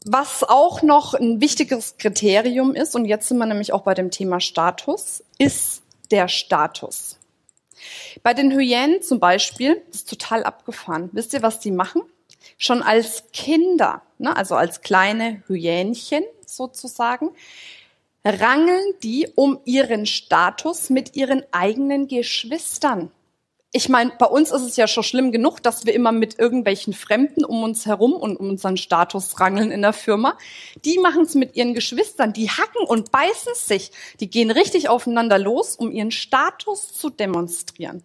[0.06, 4.12] Was auch noch ein wichtiges Kriterium ist, und jetzt sind wir nämlich auch bei dem
[4.12, 7.17] Thema Status, ist der Status.
[8.24, 11.10] Bei den Hyänen zum Beispiel, das ist total abgefahren.
[11.12, 12.02] Wisst ihr, was die machen?
[12.58, 17.30] Schon als Kinder, ne, also als kleine Hyänchen sozusagen,
[18.26, 23.12] rangeln die um ihren Status mit ihren eigenen Geschwistern.
[23.74, 26.93] Ich meine, bei uns ist es ja schon schlimm genug, dass wir immer mit irgendwelchen
[26.93, 30.38] Fremden um uns herum und um unseren Status rangeln in der Firma.
[30.86, 33.91] Die machen es mit ihren Geschwistern, die hacken und beißen sich.
[34.22, 38.04] Die gehen richtig aufeinander los, um ihren Status zu demonstrieren.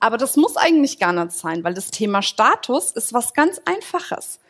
[0.00, 4.40] Aber das muss eigentlich gar nicht sein, weil das Thema Status ist was ganz Einfaches.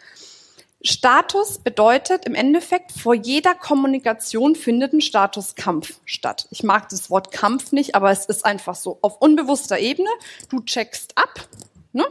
[0.83, 6.47] Status bedeutet im Endeffekt, vor jeder Kommunikation findet ein Statuskampf statt.
[6.51, 8.99] Ich mag das Wort Kampf nicht, aber es ist einfach so.
[9.03, 10.09] Auf unbewusster Ebene,
[10.49, 11.49] du checkst ab
[11.93, 12.07] ne?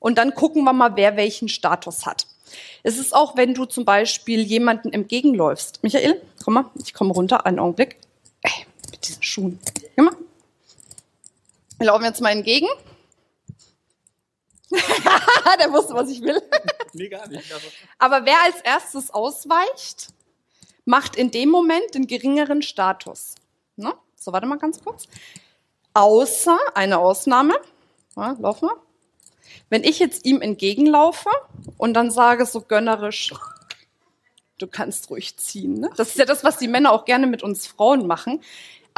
[0.00, 2.26] und dann gucken wir mal, wer welchen Status hat.
[2.82, 5.80] Es ist auch, wenn du zum Beispiel jemanden entgegenläufst.
[5.84, 7.96] Michael, komm mal, ich komme runter, einen Augenblick.
[8.42, 9.60] Ey, mit diesen Schuhen.
[11.80, 12.68] Wir laufen jetzt mal entgegen.
[14.70, 16.38] der wusste, was ich will.
[16.92, 17.50] nee, gar nicht.
[17.50, 17.68] Also.
[17.98, 20.08] Aber wer als erstes ausweicht,
[20.84, 23.34] macht in dem Moment den geringeren Status.
[23.76, 23.94] Ne?
[24.14, 25.08] So, warte mal ganz kurz.
[25.94, 27.54] Außer eine Ausnahme.
[28.14, 28.76] Ja, lauf mal.
[29.70, 31.30] Wenn ich jetzt ihm entgegenlaufe
[31.78, 33.32] und dann sage so gönnerisch,
[34.58, 35.80] du kannst ruhig ziehen.
[35.80, 35.90] Ne?
[35.96, 38.42] Das ist ja das, was die Männer auch gerne mit uns Frauen machen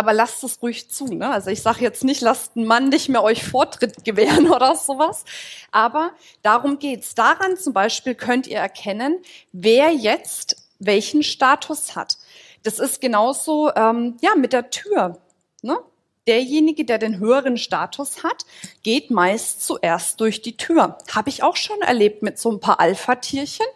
[0.03, 1.07] aber lasst es ruhig zu.
[1.07, 1.31] Ne?
[1.31, 5.25] Also ich sage jetzt nicht, lasst einen Mann nicht mehr euch Vortritt gewähren oder sowas.
[5.71, 6.11] Aber
[6.43, 7.15] darum geht's.
[7.15, 9.19] Daran zum Beispiel könnt ihr erkennen,
[9.53, 12.19] wer jetzt welchen Status hat.
[12.65, 15.19] Das ist genauso ähm, ja mit der Tür.
[15.63, 15.79] Ne?
[16.27, 18.45] Derjenige, der den höheren Status hat,
[18.83, 20.99] geht meist zuerst durch die Tür.
[21.15, 23.67] Habe ich auch schon erlebt mit so ein paar Alpha-Tierchen.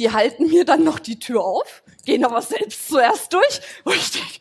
[0.00, 3.60] Die halten mir dann noch die Tür auf, gehen aber selbst zuerst durch.
[3.84, 4.40] Und ich denke,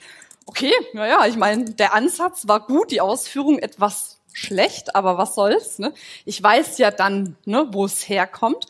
[0.49, 5.77] okay, naja, ich meine, der Ansatz war gut, die Ausführung etwas schlecht, aber was soll's,
[5.77, 5.93] ne?
[6.25, 8.65] Ich weiß ja dann, ne, wo es herkommt.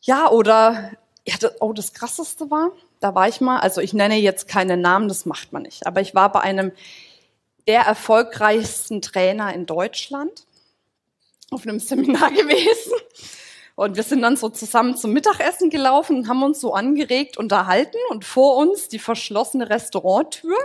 [0.00, 0.92] Ja, oder,
[1.26, 4.78] ja, das, oh, das Krasseste war, da war ich mal, also ich nenne jetzt keine
[4.78, 6.72] Namen, das macht man nicht, aber ich war bei einem
[7.68, 10.46] der erfolgreichsten Trainer in Deutschland
[11.50, 12.94] auf einem Seminar gewesen.
[13.74, 17.98] Und wir sind dann so zusammen zum Mittagessen gelaufen und haben uns so angeregt unterhalten
[18.10, 20.56] und vor uns die verschlossene Restauranttür.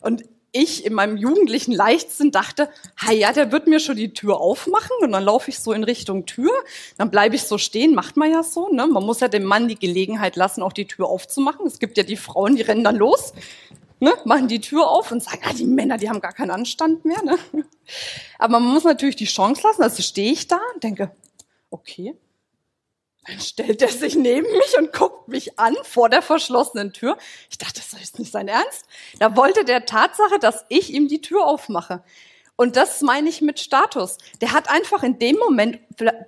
[0.00, 4.40] Und ich in meinem jugendlichen Leichtsinn dachte, ha ja, der wird mir schon die Tür
[4.40, 6.50] aufmachen und dann laufe ich so in Richtung Tür,
[6.98, 8.86] dann bleibe ich so stehen, macht man ja so, ne?
[8.86, 11.66] Man muss ja dem Mann die Gelegenheit lassen, auch die Tür aufzumachen.
[11.66, 13.32] Es gibt ja die Frauen, die rennen dann los,
[14.00, 14.12] ne?
[14.24, 17.22] machen die Tür auf und sagen, ah, die Männer, die haben gar keinen Anstand mehr,
[17.22, 17.38] ne?
[18.38, 21.12] Aber man muss natürlich die Chance lassen, also stehe ich da und denke,
[21.70, 22.16] okay,
[23.26, 27.18] dann stellt er sich neben mich und guckt mich an vor der verschlossenen Tür.
[27.50, 28.86] Ich dachte, das ist nicht sein Ernst.
[29.18, 32.02] Da wollte der Tatsache, dass ich ihm die Tür aufmache.
[32.56, 34.18] Und das meine ich mit Status.
[34.40, 35.78] Der hat einfach in dem Moment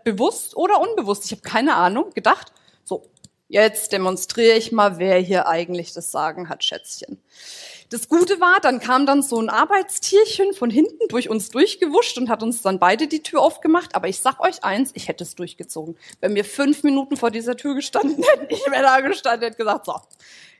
[0.05, 2.53] bewusst oder unbewusst, ich habe keine Ahnung, gedacht,
[2.85, 3.03] so,
[3.49, 7.23] jetzt demonstriere ich mal, wer hier eigentlich das Sagen hat, Schätzchen.
[7.93, 12.31] Das Gute war, dann kam dann so ein Arbeitstierchen von hinten durch uns durchgewuscht und
[12.31, 13.95] hat uns dann beide die Tür aufgemacht.
[13.95, 15.99] Aber ich sag euch eins, ich hätte es durchgezogen.
[16.23, 19.85] Wenn wir fünf Minuten vor dieser Tür gestanden hätten, ich wäre da gestanden, hätte gesagt,
[19.85, 19.95] so,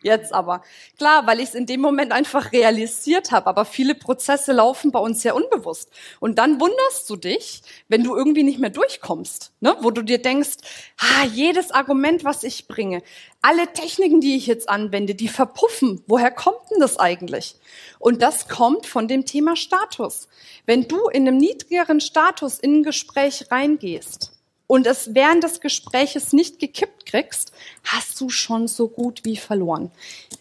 [0.03, 0.63] Jetzt aber.
[0.99, 4.99] Klar, weil ich es in dem Moment einfach realisiert habe, aber viele Prozesse laufen bei
[4.99, 5.91] uns ja unbewusst.
[6.19, 9.77] Und dann wunderst du dich, wenn du irgendwie nicht mehr durchkommst, ne?
[9.81, 10.57] wo du dir denkst,
[10.99, 13.03] ah, jedes Argument, was ich bringe,
[13.43, 16.03] alle Techniken, die ich jetzt anwende, die verpuffen.
[16.07, 17.57] Woher kommt denn das eigentlich?
[17.99, 20.29] Und das kommt von dem Thema Status.
[20.67, 24.33] Wenn du in einem niedrigeren Status in ein Gespräch reingehst,
[24.73, 27.53] und es während des Gespräches nicht gekippt kriegst,
[27.85, 29.91] hast du schon so gut wie verloren.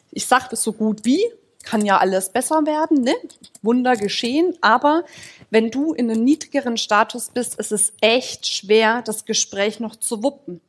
[0.09, 1.21] Ich sage so gut wie,
[1.63, 3.13] kann ja alles besser werden, ne?
[3.61, 5.03] Wunder geschehen, aber
[5.49, 10.23] wenn du in einem niedrigeren Status bist, ist es echt schwer, das Gespräch noch zu
[10.23, 10.61] wuppen.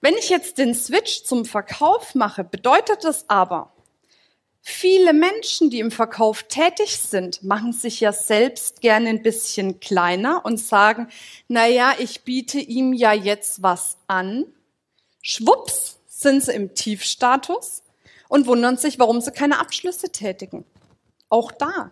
[0.00, 3.72] Wenn ich jetzt den Switch zum Verkauf mache, bedeutet das aber,
[4.66, 10.42] Viele Menschen, die im Verkauf tätig sind, machen sich ja selbst gerne ein bisschen kleiner
[10.46, 11.08] und sagen,
[11.48, 14.46] na ja, ich biete ihm ja jetzt was an.
[15.20, 17.82] Schwupps sind sie im Tiefstatus
[18.30, 20.64] und wundern sich, warum sie keine Abschlüsse tätigen.
[21.28, 21.90] Auch da.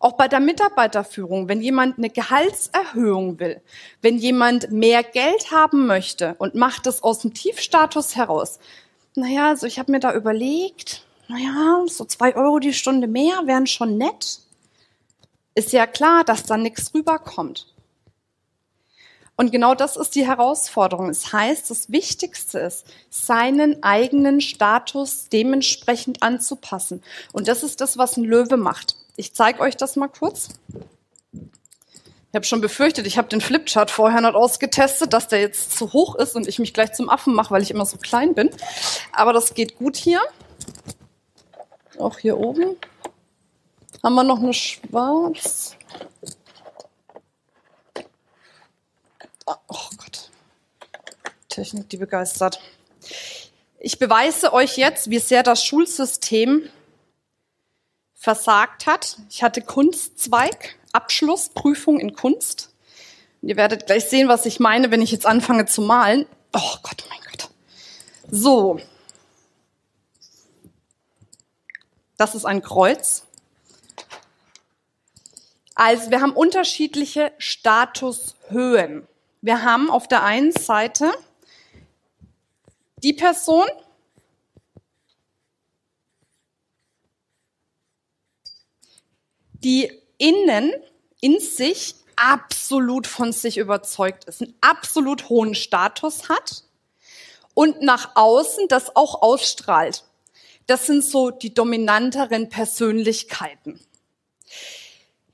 [0.00, 3.62] Auch bei der Mitarbeiterführung, wenn jemand eine Gehaltserhöhung will,
[4.00, 8.58] wenn jemand mehr Geld haben möchte und macht es aus dem Tiefstatus heraus.
[9.14, 13.66] Naja, also ich habe mir da überlegt, naja, so zwei Euro die Stunde mehr wären
[13.66, 14.40] schon nett.
[15.54, 17.66] Ist ja klar, dass da nichts rüberkommt.
[19.36, 21.08] Und genau das ist die Herausforderung.
[21.08, 27.02] Es das heißt, das Wichtigste ist, seinen eigenen Status dementsprechend anzupassen.
[27.32, 28.96] Und das ist das, was ein Löwe macht.
[29.16, 30.50] Ich zeige euch das mal kurz.
[31.32, 35.92] Ich habe schon befürchtet, ich habe den Flipchart vorher noch ausgetestet, dass der jetzt zu
[35.92, 38.48] hoch ist und ich mich gleich zum Affen mache, weil ich immer so klein bin.
[39.12, 40.20] Aber das geht gut hier.
[42.02, 42.76] Auch hier oben.
[44.02, 45.76] Haben wir noch eine schwarz?
[49.46, 50.30] Oh Gott.
[51.48, 52.60] Technik, die begeistert.
[53.78, 56.68] Ich beweise euch jetzt, wie sehr das Schulsystem
[58.14, 59.18] versagt hat.
[59.30, 62.70] Ich hatte Kunstzweig Abschlussprüfung in Kunst.
[63.42, 66.26] Ihr werdet gleich sehen, was ich meine, wenn ich jetzt anfange zu malen.
[66.52, 67.50] Oh Gott, mein Gott.
[68.28, 68.80] So.
[72.22, 73.26] Das ist ein Kreuz.
[75.74, 79.08] Also wir haben unterschiedliche Statushöhen.
[79.40, 81.10] Wir haben auf der einen Seite
[82.98, 83.66] die Person,
[89.54, 90.72] die innen
[91.20, 96.62] in sich absolut von sich überzeugt ist, einen absolut hohen Status hat
[97.54, 100.04] und nach außen das auch ausstrahlt.
[100.66, 103.80] Das sind so die dominanteren Persönlichkeiten.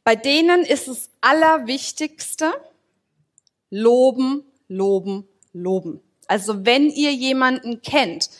[0.04, 2.52] Bei denen ist es allerwichtigste,
[3.70, 6.00] loben, loben, loben.
[6.26, 8.30] Also wenn ihr jemanden kennt,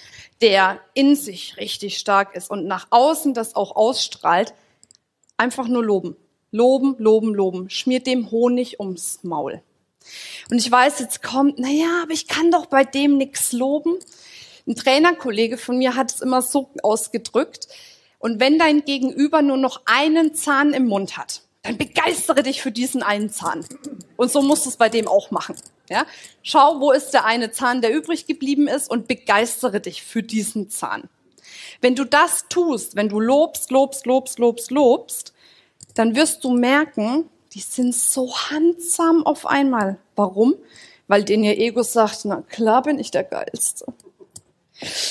[0.41, 4.55] der in sich richtig stark ist und nach außen das auch ausstrahlt,
[5.39, 6.17] Einfach nur loben.
[6.51, 7.71] Loben, loben, loben.
[7.71, 9.63] Schmiert dem Honig ums Maul.
[10.51, 13.95] Und ich weiß, jetzt kommt, na ja, aber ich kann doch bei dem nichts loben.
[14.69, 17.69] Ein Trainerkollege von mir hat es immer so ausgedrückt.
[18.19, 22.71] Und wenn dein Gegenüber nur noch einen Zahn im Mund hat, dann begeistere dich für
[22.71, 23.65] diesen einen Zahn.
[24.17, 25.57] Und so musst du es bei dem auch machen.
[25.89, 26.05] Ja?
[26.43, 30.69] Schau, wo ist der eine Zahn, der übrig geblieben ist und begeistere dich für diesen
[30.69, 31.09] Zahn.
[31.81, 35.33] Wenn du das tust, wenn du lobst, lobst, lobst, lobst, lobst,
[35.95, 39.99] dann wirst du merken, die sind so handsam auf einmal.
[40.15, 40.57] Warum?
[41.07, 43.87] Weil denen ihr Ego sagt, na klar bin ich der Geilste.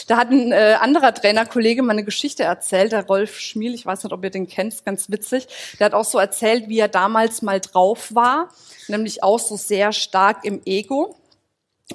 [0.08, 4.04] Da hat ein äh, anderer Trainerkollege mal eine Geschichte erzählt, der Rolf Schmiel, ich weiß
[4.04, 5.48] nicht, ob ihr den kennt, ganz witzig.
[5.80, 8.50] Der hat auch so erzählt, wie er damals mal drauf war,
[8.88, 11.18] nämlich auch so sehr stark im Ego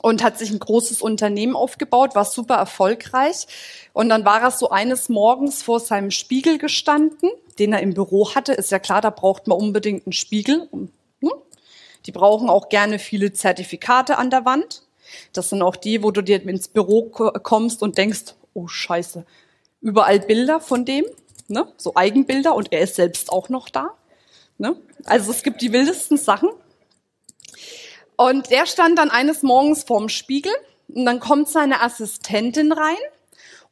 [0.01, 3.47] und hat sich ein großes Unternehmen aufgebaut, war super erfolgreich.
[3.93, 8.35] Und dann war er so eines Morgens vor seinem Spiegel gestanden, den er im Büro
[8.35, 8.53] hatte.
[8.53, 10.69] Ist ja klar, da braucht man unbedingt einen Spiegel.
[10.71, 10.89] Hm?
[12.07, 14.83] Die brauchen auch gerne viele Zertifikate an der Wand.
[15.33, 19.25] Das sind auch die, wo du dir ins Büro kommst und denkst, oh Scheiße,
[19.81, 21.05] überall Bilder von dem,
[21.49, 21.67] ne?
[21.77, 23.95] so Eigenbilder und er ist selbst auch noch da.
[24.59, 24.77] Ne?
[25.05, 26.51] Also es gibt die wildesten Sachen.
[28.17, 30.53] Und der stand dann eines Morgens vorm Spiegel
[30.89, 32.97] und dann kommt seine Assistentin rein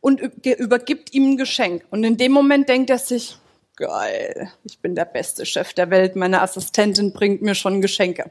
[0.00, 1.84] und übergibt ihm ein Geschenk.
[1.90, 3.36] Und in dem Moment denkt er sich,
[3.76, 8.30] geil, ich bin der beste Chef der Welt, meine Assistentin bringt mir schon Geschenke.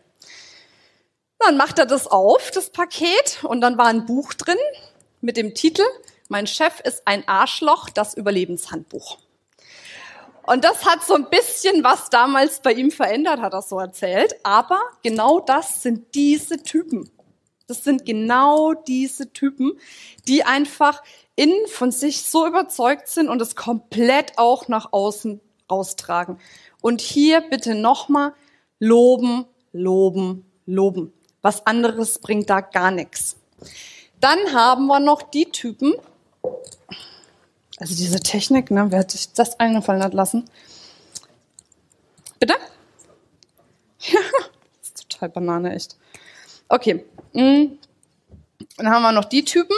[1.40, 4.58] Dann macht er das auf, das Paket, und dann war ein Buch drin
[5.22, 5.84] mit dem Titel
[6.28, 9.18] Mein Chef ist ein Arschloch, das Überlebenshandbuch.
[10.44, 14.36] Und das hat so ein bisschen was damals bei ihm verändert, hat er so erzählt.
[14.44, 17.10] Aber genau das sind diese Typen.
[17.68, 19.80] Das sind genau diese Typen,
[20.28, 21.04] die einfach
[21.36, 26.40] innen von sich so überzeugt sind und es komplett auch nach außen raustragen.
[26.82, 28.34] Und hier bitte nochmal
[28.80, 31.14] loben, loben, loben.
[31.42, 33.38] Was anderes bringt da gar nichts.
[34.20, 35.94] Dann haben wir noch die Typen,
[37.80, 40.50] also diese Technik, ne, wer hat sich das eingefallen hat lassen?
[42.40, 42.56] Bitte?
[44.00, 44.20] Ja,
[44.82, 45.98] das ist total Banane, echt.
[46.68, 47.06] Okay.
[47.34, 47.78] Mm.
[48.78, 49.76] Dann haben wir noch die Typen.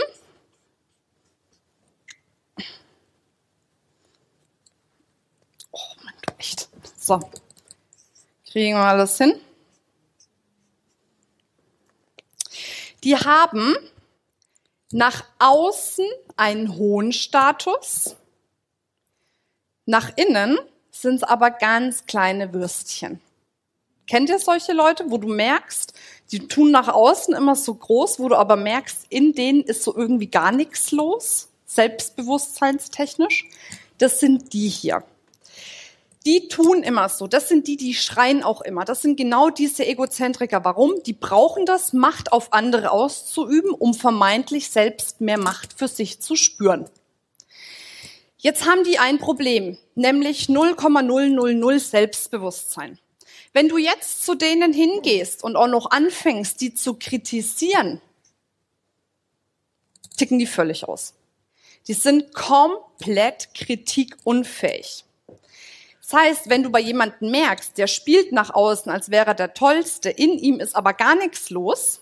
[5.72, 6.70] Oh mein Gott, echt.
[6.98, 7.20] So.
[8.52, 9.40] Kriegen wir alles hin.
[13.04, 13.76] Die haben
[14.92, 18.16] nach außen einen hohen Status,
[19.86, 20.60] nach innen
[20.92, 23.20] sind es aber ganz kleine Würstchen.
[24.08, 25.94] Kennt ihr solche Leute, wo du merkst,
[26.32, 29.96] die tun nach außen immer so groß, wo du aber merkst, in denen ist so
[29.96, 33.50] irgendwie gar nichts los, selbstbewusstseinstechnisch?
[33.98, 35.04] Das sind die hier
[36.26, 37.28] die tun immer so.
[37.28, 38.86] Das sind die, die schreien auch immer.
[38.86, 40.64] Das sind genau diese Egozentriker.
[40.64, 41.02] Warum?
[41.04, 46.36] Die brauchen das, Macht auf andere auszuüben, um vermeintlich selbst mehr Macht für sich zu
[46.36, 46.88] spüren.
[48.38, 53.00] Jetzt haben die ein Problem, nämlich 0,000 Selbstbewusstsein.
[53.54, 58.02] Wenn du jetzt zu denen hingehst und auch noch anfängst, die zu kritisieren,
[60.18, 61.14] ticken die völlig aus.
[61.88, 65.04] Die sind komplett kritikunfähig.
[66.12, 69.54] Das heißt, wenn du bei jemandem merkst, der spielt nach außen, als wäre er der
[69.54, 72.02] Tollste, in ihm ist aber gar nichts los,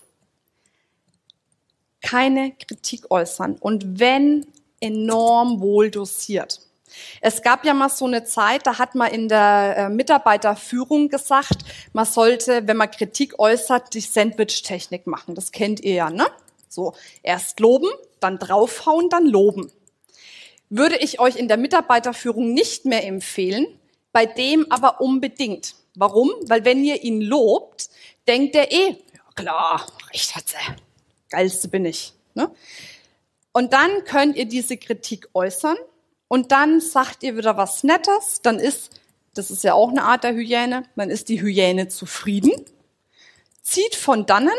[2.02, 3.56] keine Kritik äußern.
[3.60, 4.46] Und wenn,
[4.80, 6.60] enorm wohl dosiert.
[7.20, 11.58] Es gab ja mal so eine Zeit, da hat man in der äh, Mitarbeiterführung gesagt,
[11.92, 15.36] man sollte, wenn man Kritik äußert, die Sandwich-Technik machen.
[15.36, 16.26] Das kennt ihr ja, ne?
[16.68, 19.70] So, erst loben, dann draufhauen, dann loben.
[20.68, 23.66] Würde ich euch in der Mitarbeiterführung nicht mehr empfehlen,
[24.12, 25.74] bei dem aber unbedingt.
[25.94, 26.30] Warum?
[26.46, 27.90] Weil wenn ihr ihn lobt,
[28.26, 30.56] denkt er eh, ja klar, recht hat sie.
[31.30, 32.12] Geilste bin ich.
[32.34, 32.50] Ne?
[33.52, 35.76] Und dann könnt ihr diese Kritik äußern
[36.28, 39.00] und dann sagt ihr wieder was Nettes, dann ist,
[39.34, 42.52] das ist ja auch eine Art der Hyäne, dann ist die Hyäne zufrieden,
[43.62, 44.54] zieht von dannen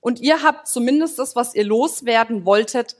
[0.00, 2.96] und ihr habt zumindest das, was ihr loswerden wolltet,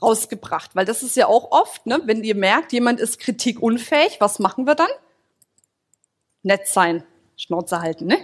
[0.00, 0.74] rausgebracht.
[0.74, 4.66] Weil das ist ja auch oft, ne, wenn ihr merkt, jemand ist kritikunfähig, was machen
[4.66, 4.90] wir dann?
[6.42, 7.04] Nett sein,
[7.36, 8.18] Schnauze halten, ne?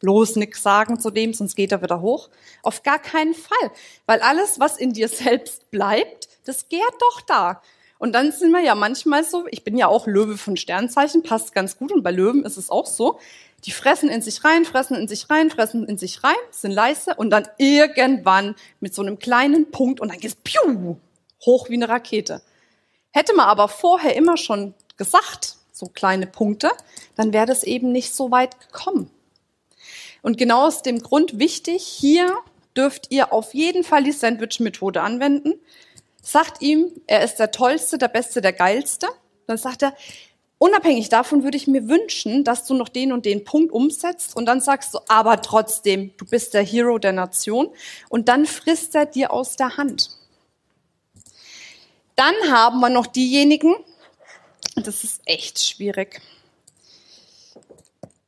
[0.00, 2.28] Bloß nix sagen zu dem, sonst geht er wieder hoch.
[2.62, 3.70] Auf gar keinen Fall.
[4.06, 7.62] Weil alles, was in dir selbst bleibt, das gärt doch da.
[7.98, 11.54] Und dann sind wir ja manchmal so, ich bin ja auch Löwe von Sternzeichen, passt
[11.54, 11.90] ganz gut.
[11.90, 13.18] Und bei Löwen ist es auch so.
[13.64, 17.14] Die fressen in sich rein, fressen in sich rein, fressen in sich rein, sind leise
[17.14, 20.96] und dann irgendwann mit so einem kleinen Punkt und dann geht's piu,
[21.46, 22.42] hoch wie eine Rakete.
[23.10, 26.70] Hätte man aber vorher immer schon gesagt, so kleine Punkte,
[27.16, 29.10] dann wäre das eben nicht so weit gekommen.
[30.22, 32.32] Und genau aus dem Grund wichtig, hier
[32.74, 35.54] dürft ihr auf jeden Fall die Sandwich-Methode anwenden
[36.24, 39.06] sagt ihm, er ist der Tollste, der Beste, der Geilste.
[39.46, 39.94] Dann sagt er,
[40.58, 44.46] unabhängig davon würde ich mir wünschen, dass du noch den und den Punkt umsetzt und
[44.46, 47.68] dann sagst du, aber trotzdem, du bist der Hero der Nation
[48.08, 50.10] und dann frisst er dir aus der Hand.
[52.16, 53.74] Dann haben wir noch diejenigen,
[54.76, 56.20] das ist echt schwierig.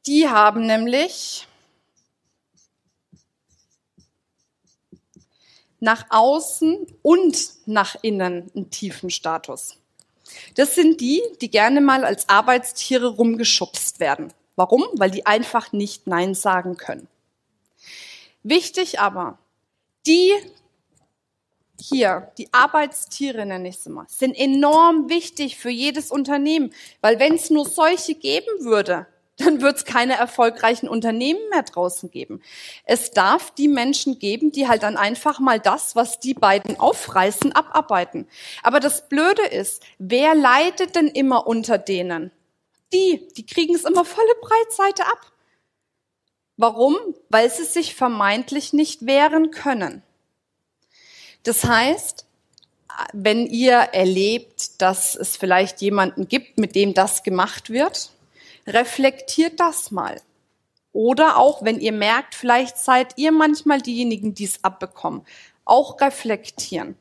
[0.06, 1.46] Die haben nämlich
[5.80, 7.36] nach außen und
[7.66, 9.76] nach innen einen tiefen Status.
[10.54, 14.32] Das sind die, die gerne mal als Arbeitstiere rumgeschubst werden.
[14.54, 14.84] Warum?
[14.94, 17.08] Weil die einfach nicht Nein sagen können.
[18.42, 19.38] Wichtig aber,
[20.06, 20.32] die
[21.80, 27.34] hier, die Arbeitstiere nenne ich sie mal, sind enorm wichtig für jedes Unternehmen, weil wenn
[27.34, 29.06] es nur solche geben würde,
[29.36, 32.42] dann wird es keine erfolgreichen Unternehmen mehr draußen geben.
[32.84, 37.52] Es darf die Menschen geben, die halt dann einfach mal das, was die beiden aufreißen,
[37.52, 38.26] abarbeiten.
[38.62, 42.30] Aber das Blöde ist, wer leidet denn immer unter denen?
[42.92, 45.32] Die, die kriegen es immer volle Breitseite ab.
[46.56, 46.96] Warum?
[47.28, 50.02] Weil sie sich vermeintlich nicht wehren können.
[51.46, 52.26] Das heißt,
[53.12, 58.10] wenn ihr erlebt, dass es vielleicht jemanden gibt, mit dem das gemacht wird,
[58.66, 60.20] reflektiert das mal.
[60.92, 65.22] Oder auch, wenn ihr merkt, vielleicht seid ihr manchmal diejenigen, die es abbekommen,
[65.64, 66.96] auch reflektieren.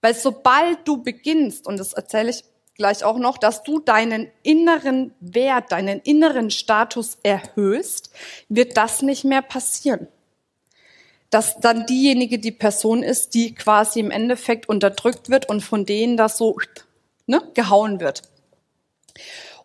[0.00, 2.44] Weil sobald du beginnst, und das erzähle ich
[2.74, 8.10] gleich auch noch, dass du deinen inneren Wert, deinen inneren Status erhöhst,
[8.48, 10.08] wird das nicht mehr passieren.
[11.32, 16.16] Dass dann diejenige die Person ist, die quasi im Endeffekt unterdrückt wird und von denen
[16.16, 16.56] das so
[17.26, 18.22] ne, gehauen wird.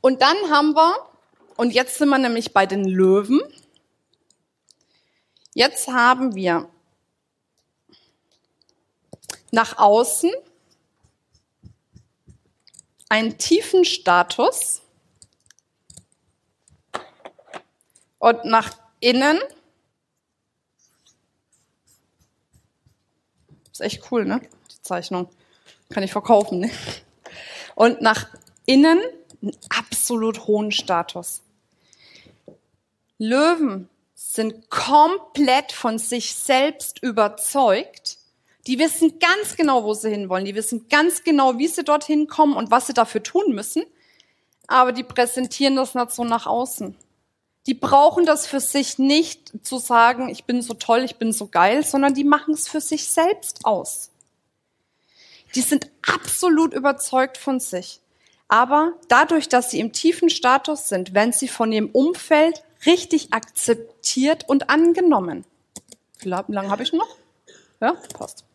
[0.01, 0.95] Und dann haben wir,
[1.55, 3.41] und jetzt sind wir nämlich bei den Löwen.
[5.53, 6.69] Jetzt haben wir
[9.51, 10.31] nach außen
[13.09, 14.81] einen tiefen Status
[18.19, 19.39] und nach innen
[23.79, 24.41] ist echt cool, ne?
[24.71, 25.29] Die Zeichnung
[25.89, 26.71] kann ich verkaufen, ne?
[27.75, 28.27] Und nach
[28.65, 28.99] innen
[29.41, 31.41] einen absolut hohen Status.
[33.17, 38.17] Löwen sind komplett von sich selbst überzeugt.
[38.65, 40.45] Die wissen ganz genau, wo sie hinwollen.
[40.45, 43.83] Die wissen ganz genau, wie sie dorthin kommen und was sie dafür tun müssen.
[44.67, 46.95] Aber die präsentieren das nicht so nach außen.
[47.67, 51.47] Die brauchen das für sich nicht zu sagen, ich bin so toll, ich bin so
[51.47, 54.09] geil, sondern die machen es für sich selbst aus.
[55.53, 57.99] Die sind absolut überzeugt von sich.
[58.47, 64.47] Aber dadurch, dass sie im tiefen Status sind, werden sie von ihrem Umfeld richtig akzeptiert
[64.47, 65.43] und angenommen.
[66.21, 67.17] Wie lange habe ich noch?
[67.81, 68.45] Ja, passt.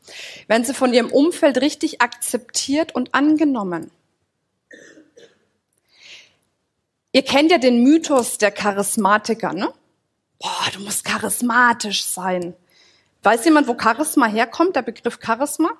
[0.46, 3.90] Werden sie von ihrem Umfeld richtig akzeptiert und angenommen.
[7.12, 9.72] Ihr kennt ja den Mythos der Charismatiker, ne?
[10.38, 12.54] Boah, du musst charismatisch sein.
[13.22, 15.70] Weiß jemand, wo Charisma herkommt, der Begriff Charisma?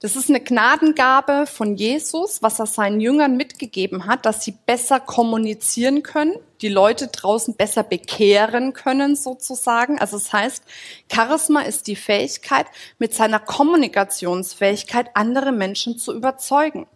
[0.00, 4.98] Das ist eine Gnadengabe von Jesus, was er seinen Jüngern mitgegeben hat, dass sie besser
[4.98, 10.00] kommunizieren können, die Leute draußen besser bekehren können sozusagen.
[10.00, 10.64] Also das heißt,
[11.12, 12.66] Charisma ist die Fähigkeit,
[12.98, 16.88] mit seiner Kommunikationsfähigkeit andere Menschen zu überzeugen.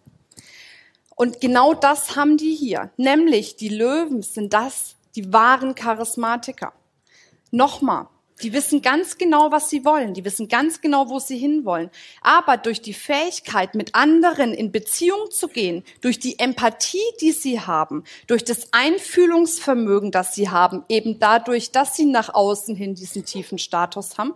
[1.17, 2.91] Und genau das haben die hier.
[2.95, 6.73] Nämlich die Löwen sind das, die wahren Charismatiker.
[7.49, 8.05] Nochmal,
[8.43, 10.13] die wissen ganz genau, was sie wollen.
[10.13, 11.89] Die wissen ganz genau, wo sie hinwollen.
[12.21, 17.61] Aber durch die Fähigkeit, mit anderen in Beziehung zu gehen, durch die Empathie, die sie
[17.61, 23.25] haben, durch das Einfühlungsvermögen, das sie haben, eben dadurch, dass sie nach außen hin diesen
[23.25, 24.35] tiefen Status haben,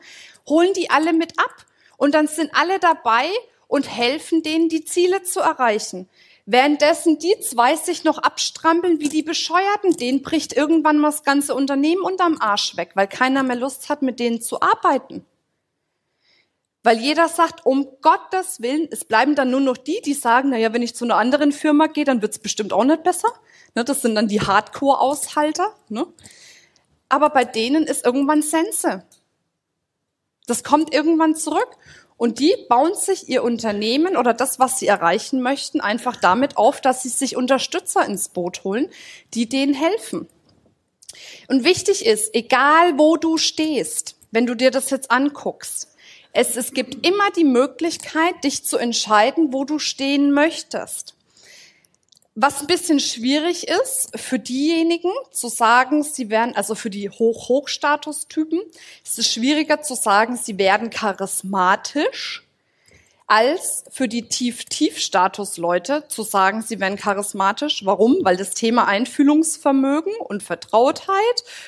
[0.49, 1.67] holen die alle mit ab.
[1.97, 3.29] Und dann sind alle dabei
[3.67, 6.09] und helfen denen, die Ziele zu erreichen.
[6.45, 11.55] Währenddessen die zwei sich noch abstrampeln wie die Bescheuerten, denen bricht irgendwann mal das ganze
[11.55, 15.25] Unternehmen unterm Arsch weg, weil keiner mehr Lust hat, mit denen zu arbeiten.
[16.83, 20.73] Weil jeder sagt, um Gottes Willen, es bleiben dann nur noch die, die sagen, naja,
[20.73, 23.29] wenn ich zu einer anderen Firma gehe, dann wird's bestimmt auch nicht besser.
[23.75, 25.75] Ne, das sind dann die Hardcore-Aushalter.
[25.89, 26.07] Ne?
[27.07, 29.03] Aber bei denen ist irgendwann Sense.
[30.47, 31.69] Das kommt irgendwann zurück.
[32.21, 36.79] Und die bauen sich ihr Unternehmen oder das, was sie erreichen möchten, einfach damit auf,
[36.79, 38.91] dass sie sich Unterstützer ins Boot holen,
[39.33, 40.29] die denen helfen.
[41.47, 45.95] Und wichtig ist, egal wo du stehst, wenn du dir das jetzt anguckst,
[46.31, 51.15] es, es gibt immer die Möglichkeit, dich zu entscheiden, wo du stehen möchtest.
[52.35, 58.61] Was ein bisschen schwierig ist für diejenigen zu sagen, sie werden, also für die Hoch-Hochstatus-Typen,
[59.03, 62.47] ist es schwieriger zu sagen, sie werden charismatisch,
[63.31, 67.85] als für die Tief-Tief-Status-Leute zu sagen, sie werden charismatisch.
[67.85, 68.17] Warum?
[68.23, 71.15] Weil das Thema Einfühlungsvermögen und Vertrautheit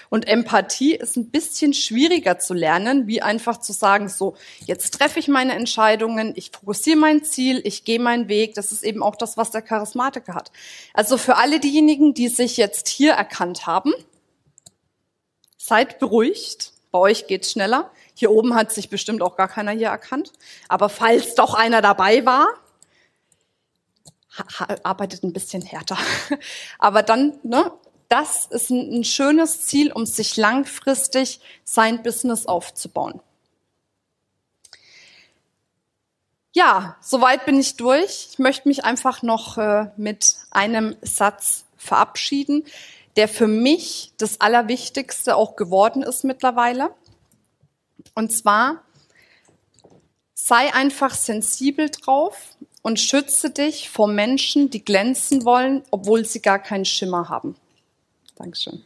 [0.09, 4.35] und Empathie ist ein bisschen schwieriger zu lernen, wie einfach zu sagen, so,
[4.65, 8.55] jetzt treffe ich meine Entscheidungen, ich fokussiere mein Ziel, ich gehe meinen Weg.
[8.55, 10.51] Das ist eben auch das, was der Charismatiker hat.
[10.93, 13.93] Also für alle diejenigen, die sich jetzt hier erkannt haben,
[15.57, 16.73] seid beruhigt.
[16.91, 17.89] Bei euch geht's schneller.
[18.15, 20.31] Hier oben hat sich bestimmt auch gar keiner hier erkannt.
[20.69, 22.47] Aber falls doch einer dabei war,
[24.83, 25.97] arbeitet ein bisschen härter.
[26.79, 27.71] Aber dann, ne,
[28.09, 33.19] das ist ein, schönes Ziel, um sich langfristig sein Business aufzubauen.
[36.51, 38.27] Ja, soweit bin ich durch.
[38.31, 42.63] Ich möchte mich einfach noch äh, mit einem Satz verabschieden,
[43.15, 46.91] der für mich das Allerwichtigste auch geworden ist mittlerweile.
[48.15, 48.83] Und zwar,
[50.33, 56.59] sei einfach sensibel drauf und schütze dich vor Menschen, die glänzen wollen, obwohl sie gar
[56.59, 57.55] keinen Schimmer haben.
[58.35, 58.83] Dankeschön.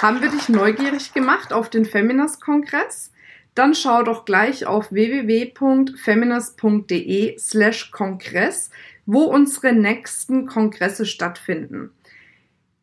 [0.00, 3.10] Haben wir dich neugierig gemacht auf den Feminist-Kongress?
[3.56, 8.70] Dann schau doch gleich auf www.feminist.de slash Kongress,
[9.06, 11.90] wo unsere nächsten Kongresse stattfinden.